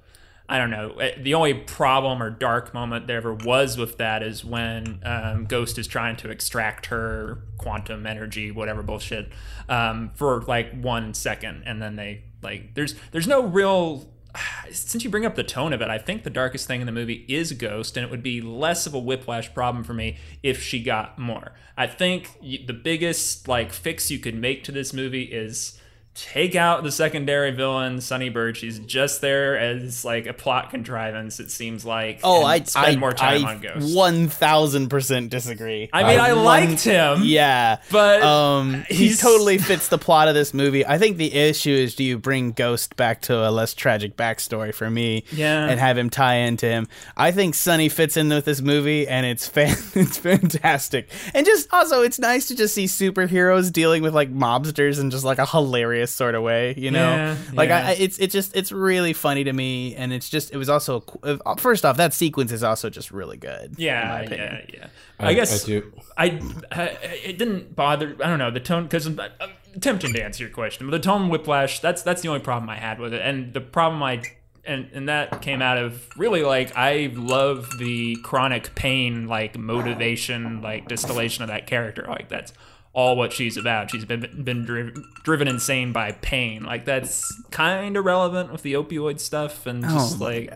[0.49, 0.91] I don't know.
[0.99, 5.45] Eh, The only problem or dark moment there ever was with that is when um,
[5.45, 9.31] Ghost is trying to extract her quantum energy, whatever bullshit,
[9.69, 14.10] um, for like one second, and then they like there's there's no real.
[14.71, 16.93] Since you bring up the tone of it, I think the darkest thing in the
[16.93, 20.61] movie is Ghost, and it would be less of a whiplash problem for me if
[20.61, 21.51] she got more.
[21.75, 25.80] I think the biggest like fix you could make to this movie is
[26.13, 28.57] take out the secondary villain, Sonny Burch.
[28.57, 31.39] She's just there as like a plot contrivance.
[31.39, 32.19] It seems like.
[32.23, 33.95] Oh, I spend I, more time I on Ghost.
[33.95, 35.89] one thousand percent disagree.
[35.93, 37.21] I mean, I, I- liked him.
[37.23, 40.85] yeah, But um, he totally fits the plot of this movie.
[40.85, 44.73] I think the issue is do you bring Ghost back to a less tragic backstory
[44.73, 45.65] for me, Yeah.
[45.67, 46.87] and have him tie into him.
[47.15, 51.09] I think Sonny fits in with this movie, and it's fan- it's fantastic.
[51.33, 55.23] And just also, it's nice to just see superheroes dealing with like mobsters and just
[55.23, 56.99] like a hilarious sort of way, you know?
[57.15, 57.85] Yeah, like yeah.
[57.85, 60.69] I, I, it's it's just it's really funny to me, and it's just it was
[60.69, 63.65] also a uh, first off that sequence is also just really good.
[63.65, 64.65] in my Yeah, opinion.
[64.73, 64.87] yeah, yeah.
[65.19, 65.93] I, guess I do.
[66.17, 66.83] I, I
[67.23, 68.15] it didn't bother.
[68.23, 70.99] I don't know the tone because I'm, I'm attempting to answer your question, but the
[71.03, 71.79] tone whiplash.
[71.79, 74.23] That's that's the only problem I had with it, and the problem I
[74.65, 80.61] and and that came out of really like I love the chronic pain like motivation
[80.61, 82.05] like distillation of that character.
[82.07, 82.53] Like that's
[82.93, 83.91] all what she's about.
[83.91, 86.63] She's been been driv- driven insane by pain.
[86.63, 90.53] Like that's kind of relevant with the opioid stuff and oh just Oh my like.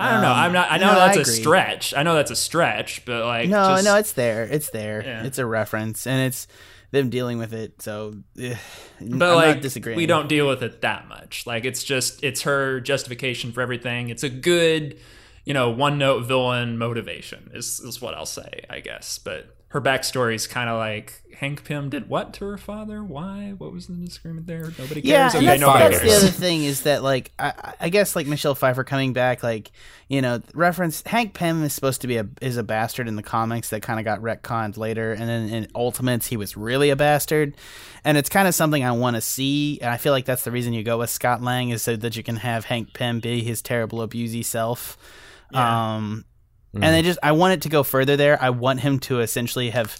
[0.00, 0.30] I don't know.
[0.30, 0.70] I'm um, not.
[0.70, 1.92] I know no, that's I a stretch.
[1.92, 4.44] I know that's a stretch, but like No, just- no, it's there.
[4.44, 5.02] It's there.
[5.04, 5.24] Yeah.
[5.24, 6.46] It's a reference, and it's
[6.92, 7.82] them dealing with it.
[7.82, 8.56] So, ugh,
[9.00, 9.96] but I'm like disagreeing.
[9.96, 14.08] we don't deal with it that much like it's just it's her justification for everything
[14.08, 14.98] it's a good
[15.44, 19.80] you know one note villain motivation is, is what i'll say i guess but her
[19.80, 23.02] backstory is kind of like hank pym did what to her father?
[23.04, 23.54] Why?
[23.56, 24.72] What was the disagreement there?
[24.76, 25.34] Nobody Yeah, cares.
[25.34, 28.26] and okay that's, nobody that's the other thing is that like I, I guess like
[28.26, 29.70] Michelle Pfeiffer coming back like
[30.08, 33.22] you know reference Hank Pym is supposed to be a is a bastard in the
[33.22, 36.96] comics that kind of got retconned later and then in Ultimates he was really a
[36.96, 37.56] bastard.
[38.04, 40.50] And it's kind of something I want to see and I feel like that's the
[40.50, 43.44] reason you go with Scott Lang is so that you can have Hank Pym be
[43.44, 44.98] his terrible abusey self.
[45.52, 45.94] Yeah.
[45.94, 46.24] um
[46.74, 48.40] and they just I want it to go further there.
[48.42, 49.98] I want him to essentially have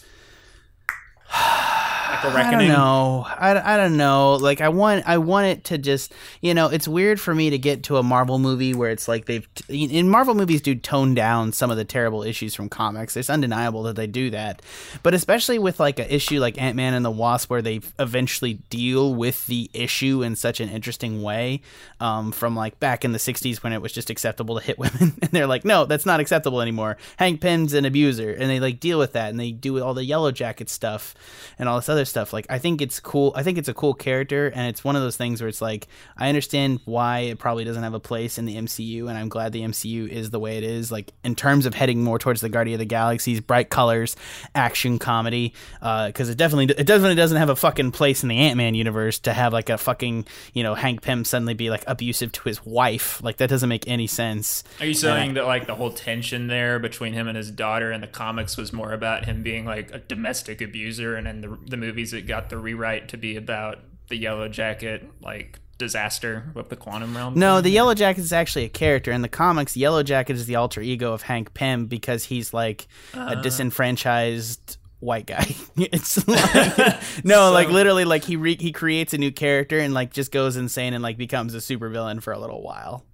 [2.25, 3.27] I The I don't know.
[3.27, 4.35] I, I don't know.
[4.35, 7.59] Like I want I want it to just you know it's weird for me to
[7.59, 11.53] get to a Marvel movie where it's like they've in Marvel movies do tone down
[11.53, 13.17] some of the terrible issues from comics.
[13.17, 14.63] It's undeniable that they do that,
[15.03, 18.55] but especially with like an issue like Ant Man and the Wasp where they eventually
[18.71, 21.61] deal with the issue in such an interesting way.
[22.01, 25.15] Um, from like back in the '60s when it was just acceptable to hit women,
[25.23, 26.97] and they're like, no, that's not acceptable anymore.
[27.17, 30.05] Hank Pym's an abuser, and they like deal with that, and they do all the
[30.05, 31.15] Yellow Jacket stuff
[31.59, 32.33] and all this other stuff.
[32.33, 33.33] Like I think it's cool.
[33.37, 35.89] I think it's a cool character, and it's one of those things where it's like
[36.17, 39.53] I understand why it probably doesn't have a place in the MCU, and I'm glad
[39.53, 40.91] the MCU is the way it is.
[40.91, 44.17] Like in terms of heading more towards the Guardian of the Galaxies, bright colors,
[44.55, 48.39] action comedy, uh, because it definitely it definitely doesn't have a fucking place in the
[48.39, 51.85] Ant Man universe to have like a fucking you know Hank Pym suddenly be like
[51.87, 53.23] abusive to his wife.
[53.23, 54.65] Like that doesn't make any sense.
[54.81, 58.01] Are you saying that like the whole tension there between him and his daughter in
[58.01, 61.77] the comics was more about him being like a domestic abuser, and in the the
[61.99, 66.77] movies it got the rewrite to be about the Yellow Jacket like disaster with the
[66.77, 67.35] quantum realm?
[67.35, 69.77] No, the Yellow Jacket is actually a character in the comics.
[69.77, 73.35] Yellow Jacket is the alter ego of Hank Pym because he's like a uh.
[73.43, 75.57] disenfranchised white guy.
[75.77, 80.13] it's like no, like literally, like he re- he creates a new character and like
[80.13, 83.05] just goes insane and like becomes a supervillain for a little while.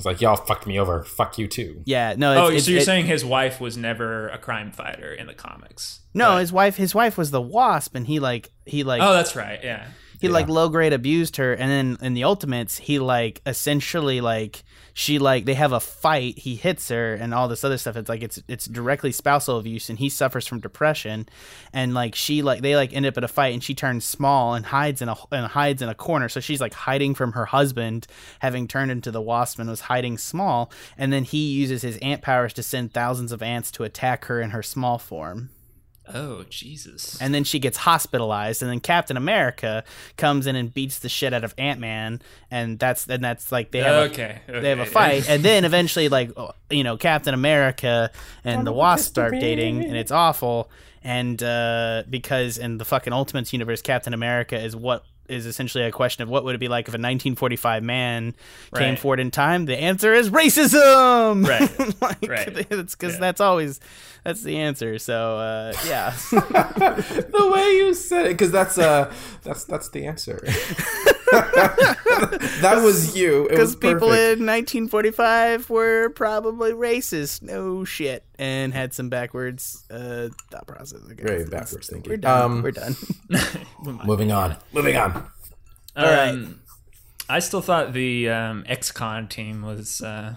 [0.00, 1.04] It's like y'all fucked me over.
[1.04, 1.82] Fuck you too.
[1.84, 2.32] Yeah, no.
[2.32, 5.26] It's, Oh, it's- so you're it- saying his wife was never a crime fighter in
[5.26, 6.00] the comics?
[6.14, 6.30] no?
[6.30, 9.36] But- His wife, his wife was the Wasp, and he like he like Oh, that's
[9.36, 9.60] right.
[9.62, 9.86] Yeah.
[10.20, 14.64] He like low grade abused her and then in the ultimates he like essentially like
[14.92, 17.96] she like they have a fight he hits her and all this other stuff.
[17.96, 21.28] It's like it's it's directly spousal abuse and he suffers from depression
[21.72, 24.54] and like she like they like end up at a fight and she turns small
[24.54, 26.28] and hides in a and hides in a corner.
[26.28, 28.06] So she's like hiding from her husband
[28.40, 32.22] having turned into the wasp and was hiding small and then he uses his ant
[32.22, 35.50] powers to send thousands of ants to attack her in her small form
[36.14, 37.20] Oh, Jesus.
[37.20, 39.84] and then she gets hospitalized and then captain america
[40.16, 42.20] comes in and beats the shit out of ant-man
[42.50, 44.40] and that's and that's like they have okay.
[44.48, 48.10] a, they have a fight and then eventually like oh, you know captain america
[48.44, 50.70] and the wasp start dating and it's awful
[51.02, 55.92] and uh because in the fucking ultimates universe captain america is what is essentially a
[55.92, 58.34] question of what would it be like if a 1945 man
[58.74, 62.00] came forward in time the answer is racism Right.
[62.02, 62.66] like, Right.
[62.70, 63.20] it's because Yeah.
[63.20, 63.80] that's always
[64.24, 69.12] that's the answer so uh yeah The way you said it, because that's uh,
[69.42, 70.42] that's that's the answer.
[71.30, 73.46] That was you.
[73.48, 77.42] Because people in 1945 were probably racist.
[77.42, 78.24] No shit.
[78.38, 81.00] And had some backwards uh, thought process.
[81.08, 81.26] I guess.
[81.26, 82.10] Very backwards thinking.
[82.10, 82.42] We're done.
[82.42, 82.96] Um, We're done.
[84.04, 84.56] Moving on.
[84.72, 85.26] Moving on.
[85.96, 86.46] All right.
[87.28, 90.34] I still thought the um, XCon team was uh,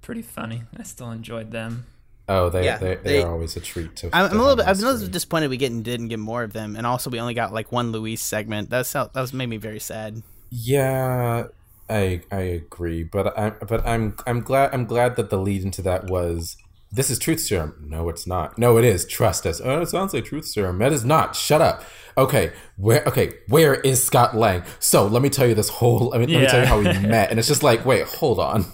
[0.00, 0.62] pretty funny.
[0.76, 1.86] I still enjoyed them.
[2.28, 4.06] Oh, they Yeah, they, they- they are always a treat to.
[4.12, 4.66] I'm, to I'm a little bit.
[4.66, 7.34] I'm a little disappointed we getting didn't get more of them, and also we only
[7.34, 8.70] got like one Luis segment.
[8.70, 10.22] That's that was made me very sad.
[10.54, 11.46] Yeah,
[11.88, 15.80] I I agree, but I'm but I'm I'm glad I'm glad that the lead into
[15.82, 16.58] that was
[16.92, 17.74] this is truth serum.
[17.88, 18.58] No, it's not.
[18.58, 19.06] No, it is.
[19.06, 19.62] Trust us.
[19.64, 20.76] Oh, it sounds like truth serum.
[20.78, 21.34] That is not.
[21.34, 21.84] Shut up.
[22.18, 24.62] Okay, where okay, where is Scott Lang?
[24.78, 26.12] So let me tell you this whole.
[26.14, 28.38] I mean, let me tell you how we met, and it's just like, wait, hold
[28.38, 28.66] on.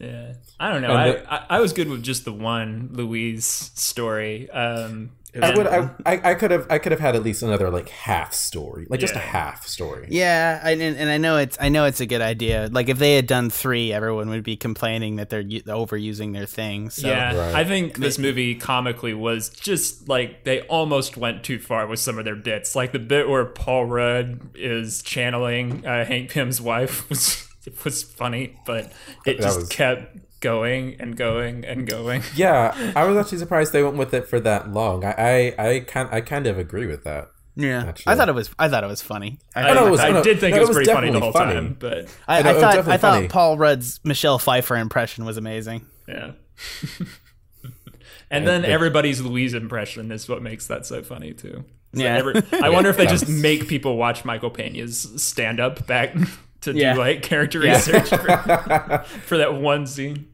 [0.00, 0.94] Yeah, I don't know.
[0.94, 4.48] I, the- I I was good with just the one Luis story.
[4.50, 5.66] Um, I would.
[5.66, 6.66] I, I I could have.
[6.68, 10.08] I could have had at least another like half story, like just a half story.
[10.10, 12.68] Yeah, I, and, and I know it's I know it's a good idea.
[12.70, 16.44] Like if they had done three, everyone would be complaining that they're u- overusing their
[16.46, 16.96] things.
[16.96, 17.08] So.
[17.08, 17.54] yeah, Right.
[17.54, 22.18] I think this movie comically was just like they almost went too far with some
[22.18, 22.76] of their bits.
[22.76, 28.02] Like the bit where Paul Rudd is channeling uh, Hank Pym's wife was it was
[28.02, 28.92] funny, but
[29.24, 32.22] it That just was- kept going and going and going.
[32.36, 35.02] Yeah, I was actually surprised they went with it for that long.
[35.06, 35.14] I
[35.58, 37.28] I I kind I kind of agree with that.
[37.54, 38.12] Yeah, Actually.
[38.12, 38.50] I thought it was.
[38.58, 39.38] I thought it was funny.
[39.54, 41.10] I, I, it was- I no, did think no, it was, it was pretty funny
[41.10, 41.52] the whole funny.
[41.54, 42.78] time, but I, I I thought.
[42.88, 43.28] I thought funny.
[43.28, 45.84] Paul Rudd's Michelle Pfeiffer impression was amazing.
[46.08, 46.32] yeah.
[48.30, 51.64] and then everybody's Luis impression is what makes that so funny too.
[51.94, 52.16] So Yeah.
[52.16, 56.14] every- I wonder if they just make people watch Michael Pena's stand up back
[56.62, 56.94] to Yeah.
[56.94, 57.74] do like character Yeah.
[57.74, 60.28] research for, for that one scene.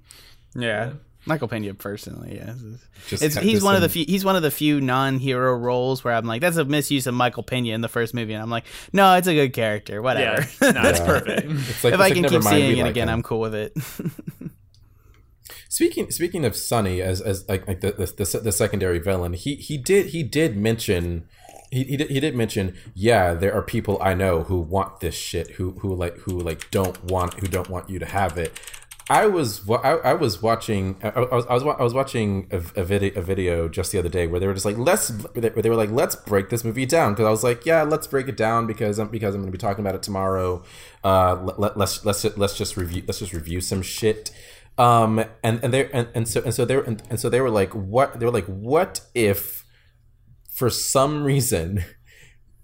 [0.59, 0.93] Yeah,
[1.27, 2.37] Michael Pena personally.
[2.37, 2.55] Yeah,
[3.09, 4.05] Just it's, he's this one of the few.
[4.07, 7.43] He's one of the few non-hero roles where I'm like, that's a misuse of Michael
[7.43, 10.01] Pena in the first movie, and I'm like, no, it's a good character.
[10.03, 10.47] Whatever.
[10.63, 11.07] Yeah, no, it's Yeah.
[11.21, 11.47] perfect.
[11.51, 13.15] It's like, if it's I can never keep mind, seeing it like again, him.
[13.15, 13.73] I'm cool with it.
[15.71, 19.55] Speaking speaking of Sonny as as like like the the, the, the secondary villain, he
[19.57, 21.29] he did he did mention
[21.71, 25.15] he, he did, he did mention yeah there are people I know who want this
[25.15, 28.59] shit who who like who like don't want who don't want you to have it.
[29.11, 33.19] I was I, I was watching I, I was I was, watching a, a video
[33.19, 35.91] a video just the other day where they were just like let's they were like
[35.91, 38.99] let's break this movie down because I was like yeah let's break it down because
[38.99, 40.63] I'm because I'm going to be talking about it tomorrow.
[41.03, 44.31] Uh, let, let, let's let's let's just review let's just review some shit.
[44.77, 47.41] Um, and and they and, and so and so they were and, and so they
[47.41, 49.65] were like what they were like what if
[50.51, 51.83] for some reason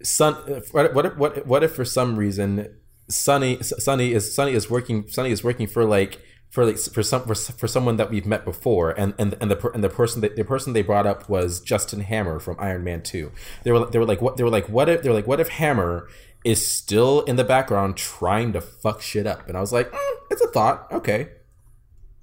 [0.03, 0.35] Sun
[0.73, 2.77] what what what what if for some reason
[3.09, 6.21] Sonny Sonny is Sonny is working Sonny is working for like
[6.55, 9.71] for like for some for, for someone that we've met before and and and the
[9.71, 13.03] and the person that the person they brought up was Justin Hammer from Iron Man
[13.03, 13.33] 2.
[13.65, 15.41] They were they were like what they were like what if they were like what
[15.41, 16.09] if Hammer
[16.45, 20.15] is still in the background trying to fuck shit up and I was like mm,
[20.31, 21.31] it's a thought okay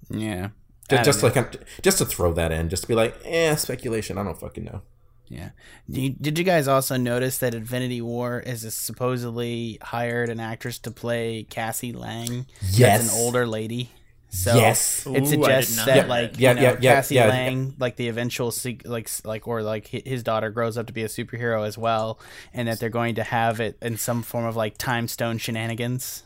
[0.10, 0.52] Yeah.
[0.90, 4.24] just, just like just to throw that in just to be like eh speculation I
[4.24, 4.82] don't fucking know
[5.28, 5.50] Yeah.
[5.90, 10.40] Did you, did you guys also notice that Infinity War is a supposedly hired an
[10.40, 12.46] actress to play Cassie Lang?
[12.62, 13.02] Yes.
[13.02, 13.90] That's an older lady.
[14.34, 15.06] So Yes.
[15.14, 16.40] it Ooh, I suggests did not that know like that.
[16.40, 17.28] Yeah, you know, yeah, yeah, Cassie yeah.
[17.28, 18.54] Lang, like the eventual
[18.86, 22.20] like like or like his daughter grows up to be a superhero as well,
[22.54, 26.24] and that they're going to have it in some form of like time stone shenanigans.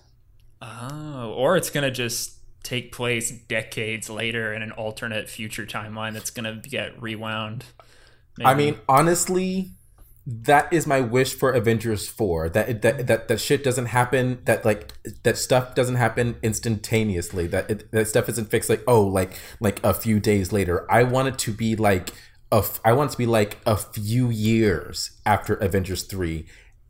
[0.61, 6.31] Oh, or it's gonna just take place decades later in an alternate future timeline that's
[6.31, 7.65] gonna get rewound.
[8.43, 9.71] I mean, honestly,
[10.28, 12.49] that is my wish for Avengers Four.
[12.49, 14.39] That that that that shit doesn't happen.
[14.45, 14.91] That like
[15.23, 17.45] that stuff doesn't happen instantaneously.
[17.47, 20.91] That it, that stuff isn't fixed like oh like like a few days later.
[20.91, 22.09] I want it to be like
[22.51, 26.47] a f- I want it to be like a few years after Avengers Three.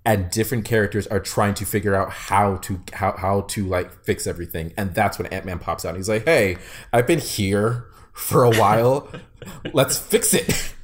[0.08, 4.28] And different characters are trying to figure out how to how, how to like fix
[4.28, 5.90] everything, and that's when Ant Man pops out.
[5.90, 6.58] and He's like, "Hey,
[6.94, 9.10] I've been here for a while.
[9.74, 10.75] Let's fix it."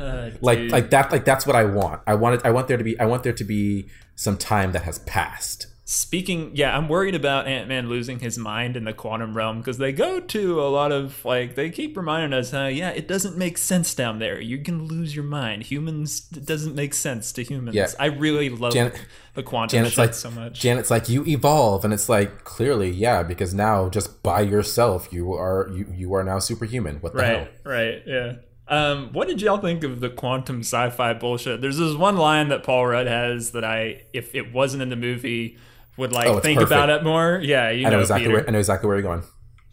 [0.00, 0.72] Uh, like dude.
[0.72, 2.98] like that like that's what i want i want it i want there to be
[2.98, 3.86] i want there to be
[4.16, 8.76] some time that has passed Speaking, yeah, I'm worried about Ant Man losing his mind
[8.76, 12.32] in the quantum realm because they go to a lot of like they keep reminding
[12.32, 12.66] us, huh?
[12.66, 14.40] Yeah, it doesn't make sense down there.
[14.40, 15.64] You can lose your mind.
[15.64, 17.74] Humans, it doesn't make sense to humans.
[17.74, 17.88] Yeah.
[17.98, 20.58] I really love Janet- the quantum janet's like so much.
[20.58, 25.32] janet's like you evolve and it's like clearly yeah because now just by yourself you
[25.32, 28.32] are you, you are now superhuman what the hell right, right, yeah.
[28.70, 31.60] Um, what did y'all think of the quantum sci-fi bullshit?
[31.60, 34.96] There's this one line that Paul Rudd has that I, if it wasn't in the
[34.96, 35.58] movie,
[35.96, 36.72] would like Oh, think perfect.
[36.72, 37.40] about it more.
[37.42, 38.36] Yeah, you i know know, exactly Peter.
[38.38, 39.22] where i know exactly where you're going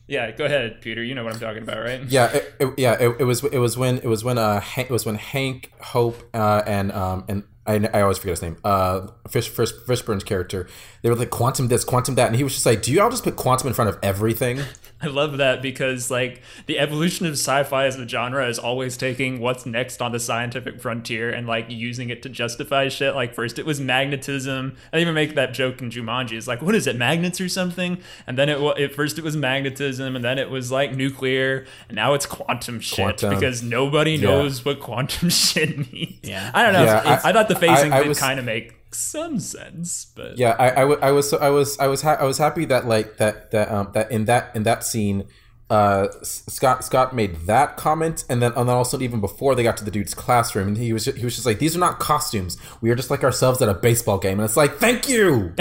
[0.08, 1.04] Yeah, go ahead, Peter.
[1.04, 2.02] You know what I'm talking about, right?
[2.10, 4.90] yeah it, it- yeah it, it was it was when it was when uh hank,
[4.90, 8.56] it was when hank hope uh and um and I, I always forget his name.
[8.64, 10.70] Uh, Fish, Fish, Fishburne's character.
[11.02, 13.10] They were like quantum this, quantum that, and he was just like, "Do you all
[13.10, 14.62] just put quantum in front of everything?"
[15.02, 19.40] I love that because like the evolution of sci-fi as a genre is always taking
[19.40, 23.14] what's next on the scientific frontier and like using it to justify shit.
[23.14, 24.76] Like first it was magnetism.
[24.92, 26.32] I even make that joke in Jumanji.
[26.34, 28.00] It's like what is it, magnets or something?
[28.26, 31.66] And then it wa- at first it was magnetism, and then it was like nuclear,
[31.90, 33.36] and now it's quantum shit Quantum.
[33.36, 34.30] because nobody Yeah.
[34.30, 36.18] knows what quantum shit means.
[36.24, 36.50] Yeah.
[36.54, 36.84] I don't know.
[36.86, 40.06] Yeah, It's- I- I, thought the phasing I- I did kind of make some sense,
[40.16, 42.38] but Yeah, I, I, w- I was so I was I was ha- I was
[42.38, 45.26] happy that like that that um that in that in that scene,
[45.70, 49.76] uh Scott Scott made that comment and then and then also even before they got
[49.78, 52.00] to the dude's classroom and he was just, he was just like these are not
[52.00, 55.54] costumes we are just like ourselves at a baseball game and it's like thank you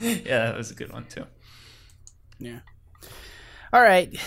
[0.00, 1.24] yeah, that was a good one too.
[2.40, 2.58] Yeah.
[3.76, 4.18] All right.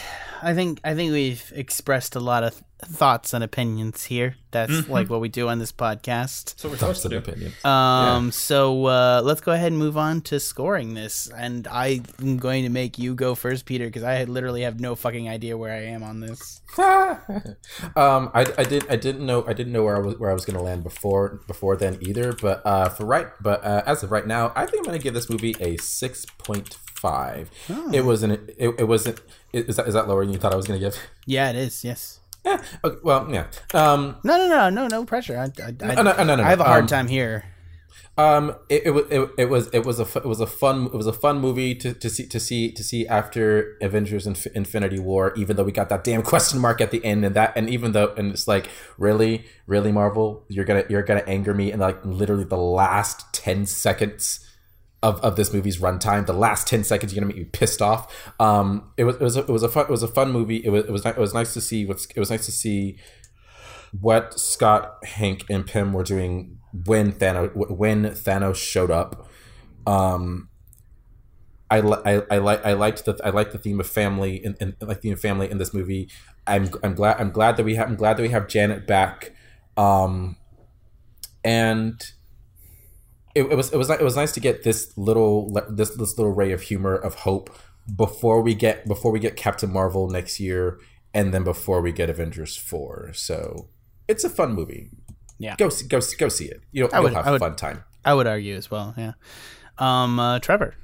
[0.43, 4.36] I think I think we've expressed a lot of th- thoughts and opinions here.
[4.52, 6.60] That's like what we do on this podcast.
[6.60, 7.66] So we're Thoughts supposed to and opinions.
[7.66, 11.32] Um, so uh, let's go ahead and move on to scoring this.
[11.36, 15.28] And I'm going to make you go first, Peter, because I literally have no fucking
[15.28, 16.62] idea where I am on this.
[16.78, 20.34] um, I, I did I didn't know I didn't know where I was where I
[20.34, 22.34] was gonna land before before then either.
[22.34, 25.16] But uh, for right, but uh, as of right now, I think I'm gonna give
[25.16, 27.50] this movie a six point five.
[27.93, 28.34] It wasn't.
[28.58, 29.22] It, it wasn't.
[29.54, 30.97] Is that is that lower than you thought I was gonna give?
[31.26, 31.84] Yeah, it is.
[31.84, 32.20] Yes.
[32.45, 32.62] Yeah.
[32.84, 33.47] Okay, well, yeah.
[33.74, 35.38] Um, No, no, no, no, no pressure.
[35.38, 37.45] I, I, I, no, no, no, no, I have a hard um, time here.
[38.18, 40.93] Um, it, it was it, it was it was a it was a fun it
[40.93, 45.00] was a fun movie to, to see to see to see after Avengers Inf- Infinity
[45.00, 45.34] War.
[45.38, 47.93] Even though we got that damn question mark at the end, and that and even
[47.93, 52.04] though and it's like really really Marvel, you're gonna you're gonna anger me in like
[52.04, 54.45] literally the last ten seconds
[55.02, 56.26] of, of this movie's runtime.
[56.26, 58.32] The last ten seconds, you're gonna make me pissed off.
[58.39, 60.58] Um, it was it was a, it was a fun it was a fun movie.
[60.58, 62.97] It was it was it was nice to see what's it was nice to see
[64.00, 69.28] what Scott, Hank, and Pym were doing when Thanos when Thanos showed up.
[69.88, 70.50] Um,
[71.72, 74.56] I, li- I, I like I liked the I like the theme of family and,
[74.60, 76.10] and like the family in this movie.
[76.45, 79.34] I'm I'm glad I'm glad that we have I'm glad that we have Janet back.
[79.78, 80.36] Um,
[81.43, 82.02] and
[83.39, 86.33] it, it was it was it was nice to get this little this this little
[86.33, 87.49] ray of humor of hope
[87.95, 90.79] before we get before we get Captain Marvel next year,
[91.13, 93.11] and then before we get Avengers four.
[93.13, 93.69] So
[94.07, 94.89] it's a fun movie.
[95.41, 95.55] Yeah.
[95.57, 96.61] go see, go go see it.
[96.71, 97.83] You'll, I you'll would- have I a would- fun time.
[98.05, 98.93] I would argue as well.
[98.97, 99.13] Yeah.
[99.77, 100.75] Um, uh, Trevor.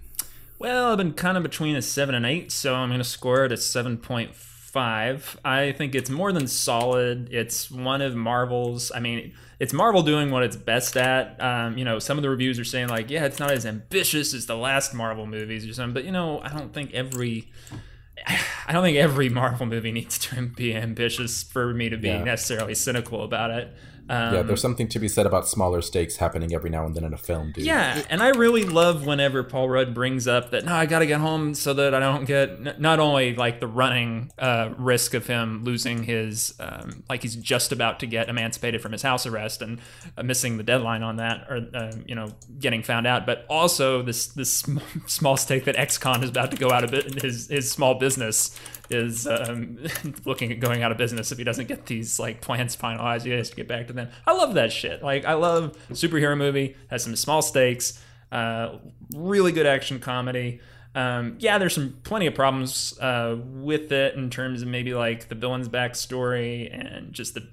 [0.60, 3.44] Well, I've been kind of between a 7 and 8, so I'm going to score
[3.46, 5.36] it at 7.5.
[5.46, 7.30] I think it's more than solid.
[7.32, 11.42] It's one of Marvel's, I mean, it's Marvel doing what it's best at.
[11.42, 14.34] Um, you know, some of the reviews are saying, like, yeah, it's not as ambitious
[14.34, 17.52] as the last Marvel movies or something, but, you know, I don't think every.
[18.68, 22.24] I don't think every Marvel movie needs to be ambitious for me to be Yeah.
[22.24, 23.74] necessarily cynical about it.
[24.10, 27.04] Um, Yeah, there's something to be said about smaller stakes happening every now and then
[27.04, 27.64] in a film, dude.
[27.66, 31.06] yeah, and I really love whenever Paul Rudd brings up that no, I got to
[31.08, 35.14] get home so that I don't get n- not only like the running uh, risk
[35.14, 39.26] of him losing his um, like he's just about to get emancipated from his house
[39.26, 39.80] arrest and
[40.18, 42.28] uh, missing the deadline on that or uh, you know
[42.60, 44.64] getting found out, but also this this
[45.08, 48.60] small stake that XCon is about to go out of his his small business
[48.90, 49.78] is um,
[50.26, 53.24] looking at going out of business if he doesn't get these like plans finalized.
[53.24, 54.10] He has to get back to them.
[54.26, 55.04] I love that shit.
[55.04, 58.78] Like I love superhero movie has some small stakes, uh,
[59.16, 60.60] really good action comedy.
[60.94, 65.28] Um, yeah, there's some plenty of problems uh, with it in terms of maybe like
[65.28, 67.48] the villain's backstory and just the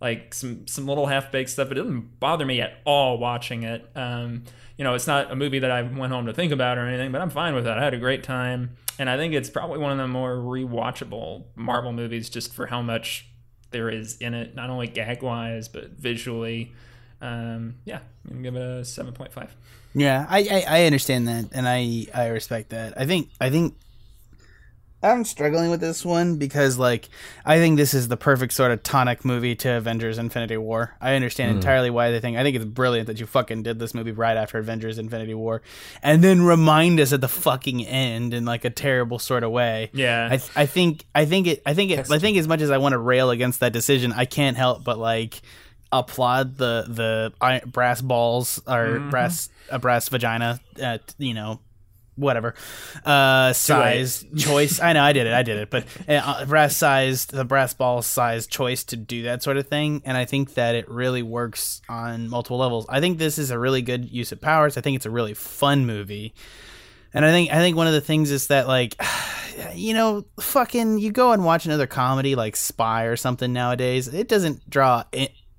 [0.00, 1.68] like some some little half baked stuff.
[1.68, 3.88] But It didn't bother me at all watching it.
[3.94, 4.44] Um,
[4.76, 7.12] you know, it's not a movie that I went home to think about or anything,
[7.12, 7.78] but I'm fine with that.
[7.78, 11.44] I had a great time, and I think it's probably one of the more rewatchable
[11.56, 13.26] Marvel movies just for how much
[13.70, 16.72] there is in it, not only gag wise but visually.
[17.22, 19.56] Um, yeah, I'm gonna give it a seven point five.
[19.94, 22.92] Yeah, I, I I understand that, and I I respect that.
[23.00, 23.74] I think I think
[25.02, 27.08] I'm struggling with this one because like
[27.44, 30.94] I think this is the perfect sort of tonic movie to Avengers: Infinity War.
[31.00, 32.36] I understand entirely why they think.
[32.36, 35.62] I think it's brilliant that you fucking did this movie right after Avengers: Infinity War,
[36.02, 39.90] and then remind us at the fucking end in like a terrible sort of way.
[39.94, 40.26] Yeah.
[40.30, 42.70] I th- I think I think it I think it I think as much as
[42.70, 45.40] I want to rail against that decision, I can't help but like
[45.92, 46.84] applaud the
[47.40, 51.58] the brass balls or brass a brass vagina uh, you know
[52.20, 52.54] whatever.
[53.04, 54.80] Uh size choice.
[54.80, 55.70] I know i did it i did it.
[55.70, 60.02] But uh, brass sized the brass ball size choice to do that sort of thing.
[60.04, 62.86] And i think that it really works on multiple levels.
[62.88, 64.76] I think this is a really good use of powers.
[64.76, 66.34] I think it's a really fun movie.
[67.12, 69.00] And I think I think one of the things is that like
[69.74, 74.28] you know fucking you go and watch another comedy like Spy or something nowadays it
[74.28, 75.04] doesn't draw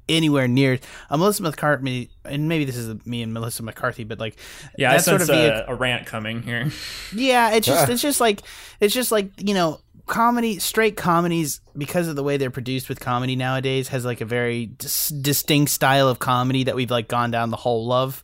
[0.09, 0.79] anywhere near
[1.09, 4.37] uh, Melissa McCarthy and maybe this is me and Melissa McCarthy but like
[4.77, 6.71] Yeah, I sort sense of vehicle- a, a rant coming here.
[7.15, 8.41] yeah, it's just it's just like
[8.79, 12.99] it's just like you know comedy straight comedies because of the way they're produced with
[12.99, 17.31] comedy nowadays has like a very dis- distinct style of comedy that we've like gone
[17.31, 18.23] down the whole of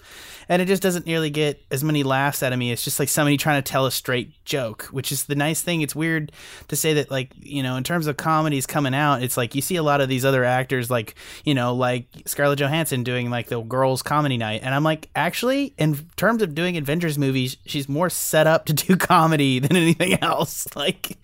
[0.49, 2.71] and it just doesn't nearly get as many laughs out of me.
[2.71, 5.81] It's just like somebody trying to tell a straight joke which is the nice thing.
[5.81, 6.31] It's weird
[6.69, 9.61] to say that like you know in terms of comedies coming out it's like you
[9.61, 13.47] see a lot of these other actors like you know like Scarlett Johansson doing like
[13.47, 14.61] the girls comedy night.
[14.63, 18.73] And I'm like actually in terms of doing Avengers movies she's more set up to
[18.73, 20.67] do comedy than anything else.
[20.77, 21.17] Like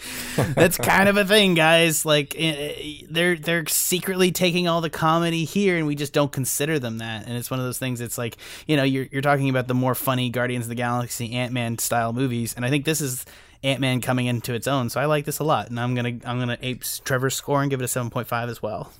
[0.55, 2.05] that's kind of a thing guys.
[2.05, 6.32] like eh, eh, they're they're secretly taking all the comedy here and we just don't
[6.32, 8.38] consider them that and it's one of those things it's like
[8.68, 12.14] you know you're you're talking about the more funny Guardians of the Galaxy Ant-Man style
[12.14, 13.26] movies and I think this is
[13.64, 16.45] Ant-Man coming into its own so I like this a lot and I'm to I'm
[16.47, 18.91] to ape Trevor's score and give it a 7.5 as well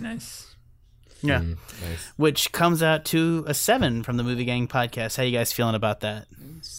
[0.00, 0.53] nice.
[1.22, 1.56] Yeah Nice.
[2.16, 5.74] which comes out to a 7 from the Movie Gang podcast how you guys feeling
[5.74, 6.26] about that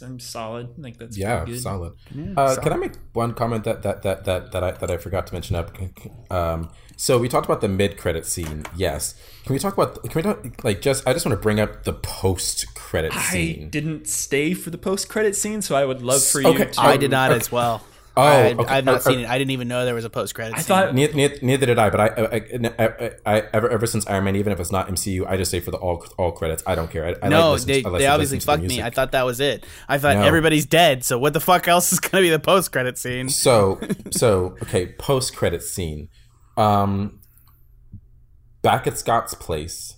[0.01, 0.69] I'm solid.
[0.79, 1.61] I think that's Yeah, pretty good.
[1.61, 1.93] solid.
[2.35, 5.27] uh, Can I make one comment that that that that that I that I forgot
[5.27, 5.71] to mention up?
[6.31, 8.65] Um, so we talked about the mid credit scene.
[8.75, 9.13] Yes.
[9.45, 10.01] Can we talk about?
[10.03, 11.07] Can we talk like just?
[11.07, 13.69] I just want to bring up the post credit I scene.
[13.69, 16.47] didn't stay for the post credit scene, so I would love for you.
[16.47, 17.39] Okay, to, I did not okay.
[17.39, 17.83] as well
[18.17, 18.65] Oh, I, okay.
[18.73, 20.59] I've not Uh, seen it I didn't even know there was a post credit scene.
[20.59, 22.35] I thought Neither, neither, neither did I, but I, I,
[22.79, 22.85] I,
[23.25, 25.59] I, I ever ever since Iron Man, even if it's not MCU, I just say
[25.59, 26.63] for the all all credits.
[26.65, 27.05] I don't care.
[27.05, 28.81] I, I No, like they, I like they obviously listen to the fucked me.
[28.81, 29.65] I thought that was it.
[29.89, 30.23] I thought No.
[30.23, 31.03] everybody's dead.
[31.03, 33.27] So what the fuck else is going to be the post credit scene?
[33.29, 33.79] So
[34.11, 36.07] so okay, post credit scene.
[36.57, 37.19] Um,
[38.61, 39.97] back at Scott's place.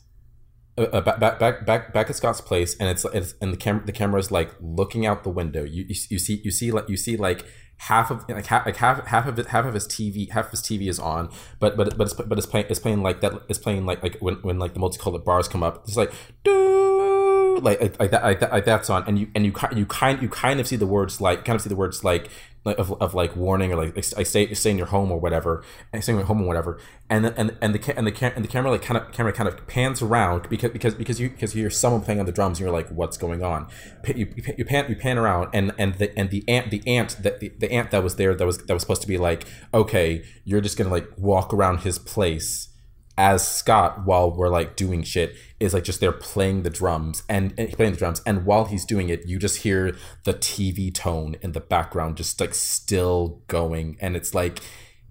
[0.77, 3.57] Uh, uh, back, back back back back at Scott's place, and it's it's and the
[3.57, 5.63] camera the camera's like looking out the window.
[5.63, 7.45] You, you you see you see like you see like
[7.77, 10.51] half of like half like half half of it half of his TV half of
[10.51, 13.33] his TV is on, but but but it's but it's playing it's playing like that
[13.49, 15.83] it's playing like like when when like the multicolored bars come up.
[15.87, 16.11] It's like
[16.43, 19.85] doo like like, that like that like that's on, and you and you ki- you
[19.85, 22.29] kind you kind of see the words like kind of see the words like
[22.67, 25.63] of, of like warning or like, like stay stay in your home or whatever,
[25.93, 28.47] and stay in your home or whatever, and and and the and the and the
[28.47, 31.63] camera like kind of camera kind of pans around because because because you because you
[31.63, 33.67] hear someone playing on the drums and you're like what's going on,
[34.07, 37.17] you, you, you pan you pan around and and the and the ant the ant
[37.21, 39.45] that the, the ant that was there that was that was supposed to be like
[39.73, 42.69] okay you're just gonna like walk around his place
[43.17, 47.53] as Scott while we're like doing shit is like just there playing the drums and,
[47.57, 48.21] and playing the drums.
[48.25, 52.39] And while he's doing it you just hear the TV tone in the background just
[52.39, 53.97] like still going.
[53.99, 54.59] And it's like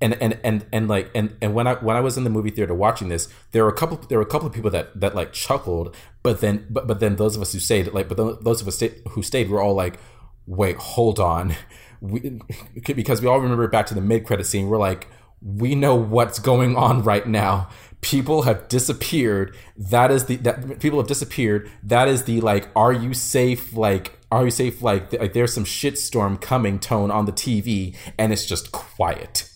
[0.00, 2.50] and and and and like and and when I when I was in the movie
[2.50, 5.16] theater watching this there were a couple there were a couple of people that that
[5.16, 5.94] like chuckled.
[6.22, 8.82] But then but but then those of us who stayed like but those of us
[9.10, 9.98] who stayed were all like
[10.46, 11.54] wait hold on.
[12.02, 12.38] We,
[12.94, 14.68] because we all remember back to the mid credit scene.
[14.68, 15.08] We're like
[15.42, 17.68] we know what's going on right now
[18.00, 22.92] people have disappeared that is the that people have disappeared that is the like are
[22.92, 27.32] you safe like are you safe like, like there's some shitstorm coming tone on the
[27.32, 29.48] tv and it's just quiet.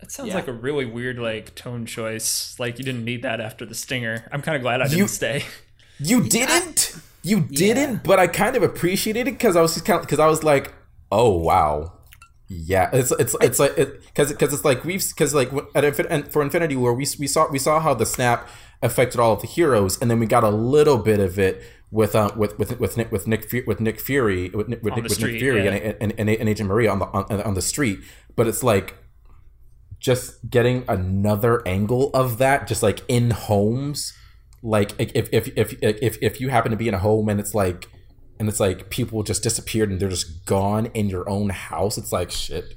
[0.00, 2.58] That sounds like a really weird like tone choice.
[2.58, 4.26] Like you didn't need that after the stinger.
[4.32, 5.44] I'm kind of glad I didn't You- stay.
[5.98, 6.94] you didn't?
[7.22, 8.02] You didn't?
[8.04, 10.42] But i kind of appreciated it because i was just kind of because i was
[10.42, 10.72] like
[11.12, 11.92] oh wow
[12.52, 16.32] yeah it's it's it's like because because it's like we've because like at Infin- and
[16.32, 18.48] for infinity war we, we saw we saw how the snap
[18.82, 22.16] affected all of the heroes and then we got a little bit of it with
[22.16, 25.04] uh with with with Nick with Nick Fu- with Nick Fury with Nick, with, Nick,
[25.04, 25.70] with Nick Fury yeah.
[25.70, 28.00] and, and, and and Agent Maria on the on, on the street
[28.34, 28.96] but it's like
[30.00, 34.12] just getting another angle of that just like in homes
[34.60, 37.54] like if if if if if you happen to be in a home and it's
[37.54, 37.86] like
[38.40, 42.10] and it's like people just disappeared and they're just gone in your own house it's
[42.10, 42.76] like shit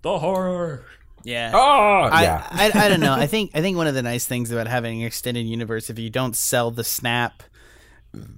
[0.00, 0.86] The horror.
[1.24, 1.52] Yeah.
[1.54, 3.12] oh I, yeah I, I don't know.
[3.12, 5.98] I think I think one of the nice things about having an extended universe, if
[5.98, 7.44] you don't sell the snap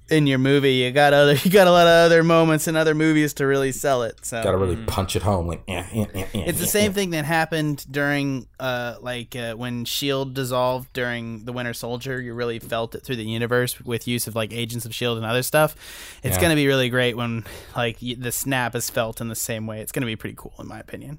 [0.08, 2.94] in your movie, you got other you got a lot of other moments in other
[2.94, 4.24] movies to really sell it.
[4.24, 6.90] So gotta really punch it home like eh, eh, eh, eh, it's the eh, same
[6.92, 6.94] eh.
[6.94, 12.20] thing that happened during uh like uh, when Shield dissolved during the Winter Soldier.
[12.20, 15.26] You really felt it through the universe with use of like Agents of Shield and
[15.26, 15.74] other stuff.
[16.22, 16.42] It's Yeah.
[16.42, 17.44] gonna be really great when
[17.74, 19.80] like y- the snap is felt in the same way.
[19.80, 21.18] It's gonna be pretty cool in my opinion.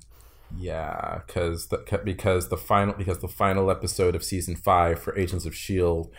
[0.57, 5.45] yeah because the because the final because the final episode of season five for agents
[5.45, 6.11] of shield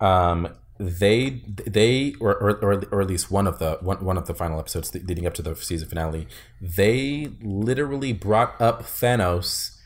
[0.00, 0.48] um
[0.82, 4.34] they they or or, or, or at least one of the one, one of the
[4.34, 6.26] final episodes leading up to the season finale
[6.60, 9.78] they literally brought up thanos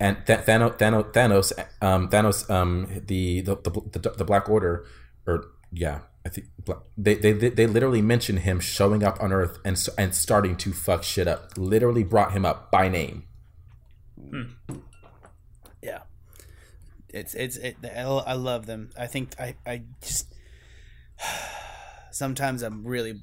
[0.00, 4.84] and Th- Thanos, Thanos, Thanos, um, Thanos, um, the the, the the the Black Order,
[5.26, 6.48] or yeah, I think
[6.96, 10.72] they they they they literally mentioned him showing up on Earth and and starting to
[10.72, 11.52] fuck shit up.
[11.56, 13.24] Literally brought him up by name.
[15.82, 16.00] Yeah,
[17.08, 18.90] it's it's it, I I love them.
[18.98, 20.33] I think I I just
[22.10, 23.20] sometimes I'm really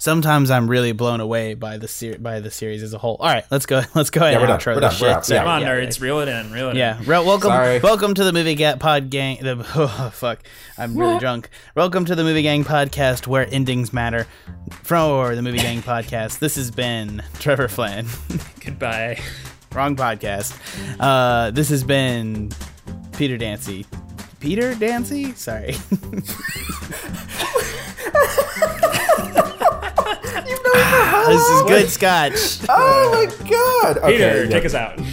[0.00, 3.16] sometimes I'm really blown away by the ser- by the series as a whole.
[3.20, 5.08] All right, let's go let's go ahead Yeah, and done, outro we're this shit.
[5.08, 5.42] out, Sorry, yeah.
[5.42, 7.04] Come on, yeah, nerds, reel it in, reel it Yeah, in.
[7.04, 7.78] Re- welcome, Sorry.
[7.80, 9.38] welcome to the movie Ga- pod gang.
[9.42, 10.40] The oh, fuck,
[10.76, 11.48] I'm really drunk.
[11.74, 14.26] Welcome to the movie gang podcast where endings matter.
[14.82, 18.06] For the movie gang podcast, this has been Trevor Flynn.
[18.64, 19.18] Goodbye.
[19.74, 20.56] Wrong podcast.
[20.98, 22.50] Uh, this has been
[23.12, 23.84] Peter Dancy.
[24.40, 25.32] Peter Dancy?
[25.34, 25.72] Sorry.
[31.28, 32.58] this is good scotch.
[32.68, 33.98] Oh my god!
[33.98, 34.98] Okay, Peter, yeah, take us out.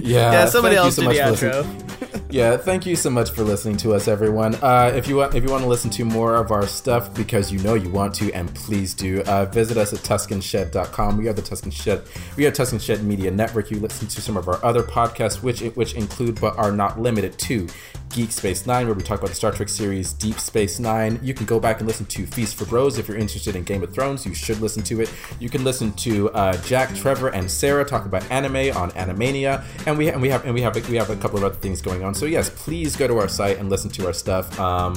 [0.00, 1.89] Yeah, Yeah, somebody else so do much the outro.
[2.30, 4.54] Yeah, thank you so much for listening to us, everyone.
[4.56, 7.50] Uh, if you want, if you want to listen to more of our stuff, because
[7.50, 11.16] you know you want to, and please do, uh, visit us at TuscanShed.com.
[11.16, 12.02] We are the Tuscan Shed.
[12.36, 13.72] We are Tuscan Shed Media Network.
[13.72, 17.36] You listen to some of our other podcasts, which which include but are not limited
[17.40, 17.66] to
[18.10, 21.20] Geek Space Nine, where we talk about the Star Trek series Deep Space Nine.
[21.22, 23.82] You can go back and listen to Feast for Bros if you're interested in Game
[23.84, 24.26] of Thrones.
[24.26, 25.12] You should listen to it.
[25.38, 29.96] You can listen to uh, Jack, Trevor, and Sarah talk about anime on Animania, and
[29.96, 32.02] we and we have and we have we have a couple of other things going
[32.02, 32.14] on.
[32.20, 34.92] So yes, please go to our site and listen to our stuff, um,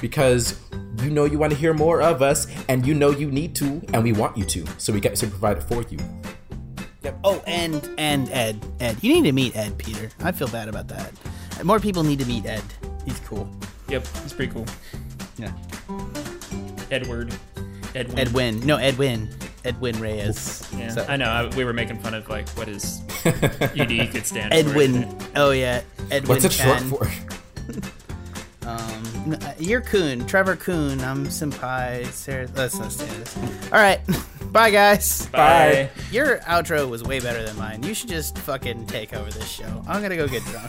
[0.00, 0.58] because
[1.02, 3.82] you know you want to hear more of us, and you know you need to,
[3.92, 4.64] and we want you to.
[4.78, 5.98] So we get to provide it for you.
[7.02, 7.18] Yep.
[7.24, 8.64] Oh, and and Ed.
[8.80, 10.08] Ed, you need to meet Ed, Peter.
[10.20, 11.12] I feel bad about that.
[11.62, 12.64] More people need to meet Ed.
[13.04, 13.46] He's cool.
[13.90, 14.64] Yep, he's pretty cool.
[15.36, 15.52] Yeah.
[16.90, 17.34] Edward.
[17.94, 18.18] Edwin.
[18.18, 18.66] Edwin.
[18.66, 19.28] No, Edwin.
[19.66, 20.66] Edwin Reyes.
[20.76, 21.26] Yeah, So- I know.
[21.28, 23.34] I, we were making fun of like what is his
[23.80, 24.58] ED could stand for.
[24.58, 25.16] Edwin.
[25.34, 26.28] Oh yeah, Edwin.
[26.28, 27.08] What's it short for?
[28.66, 31.00] Um, you're Coon, Trevor Coon.
[31.00, 32.04] I'm Senpai.
[32.06, 32.48] Sarah.
[32.56, 33.36] Let's not say this.
[33.72, 34.00] All right,
[34.52, 35.26] bye guys.
[35.26, 35.88] Bye.
[36.10, 37.84] Your outro was way better than mine.
[37.84, 39.84] You should just fucking take over this show.
[39.86, 40.68] I'm gonna go get drunk.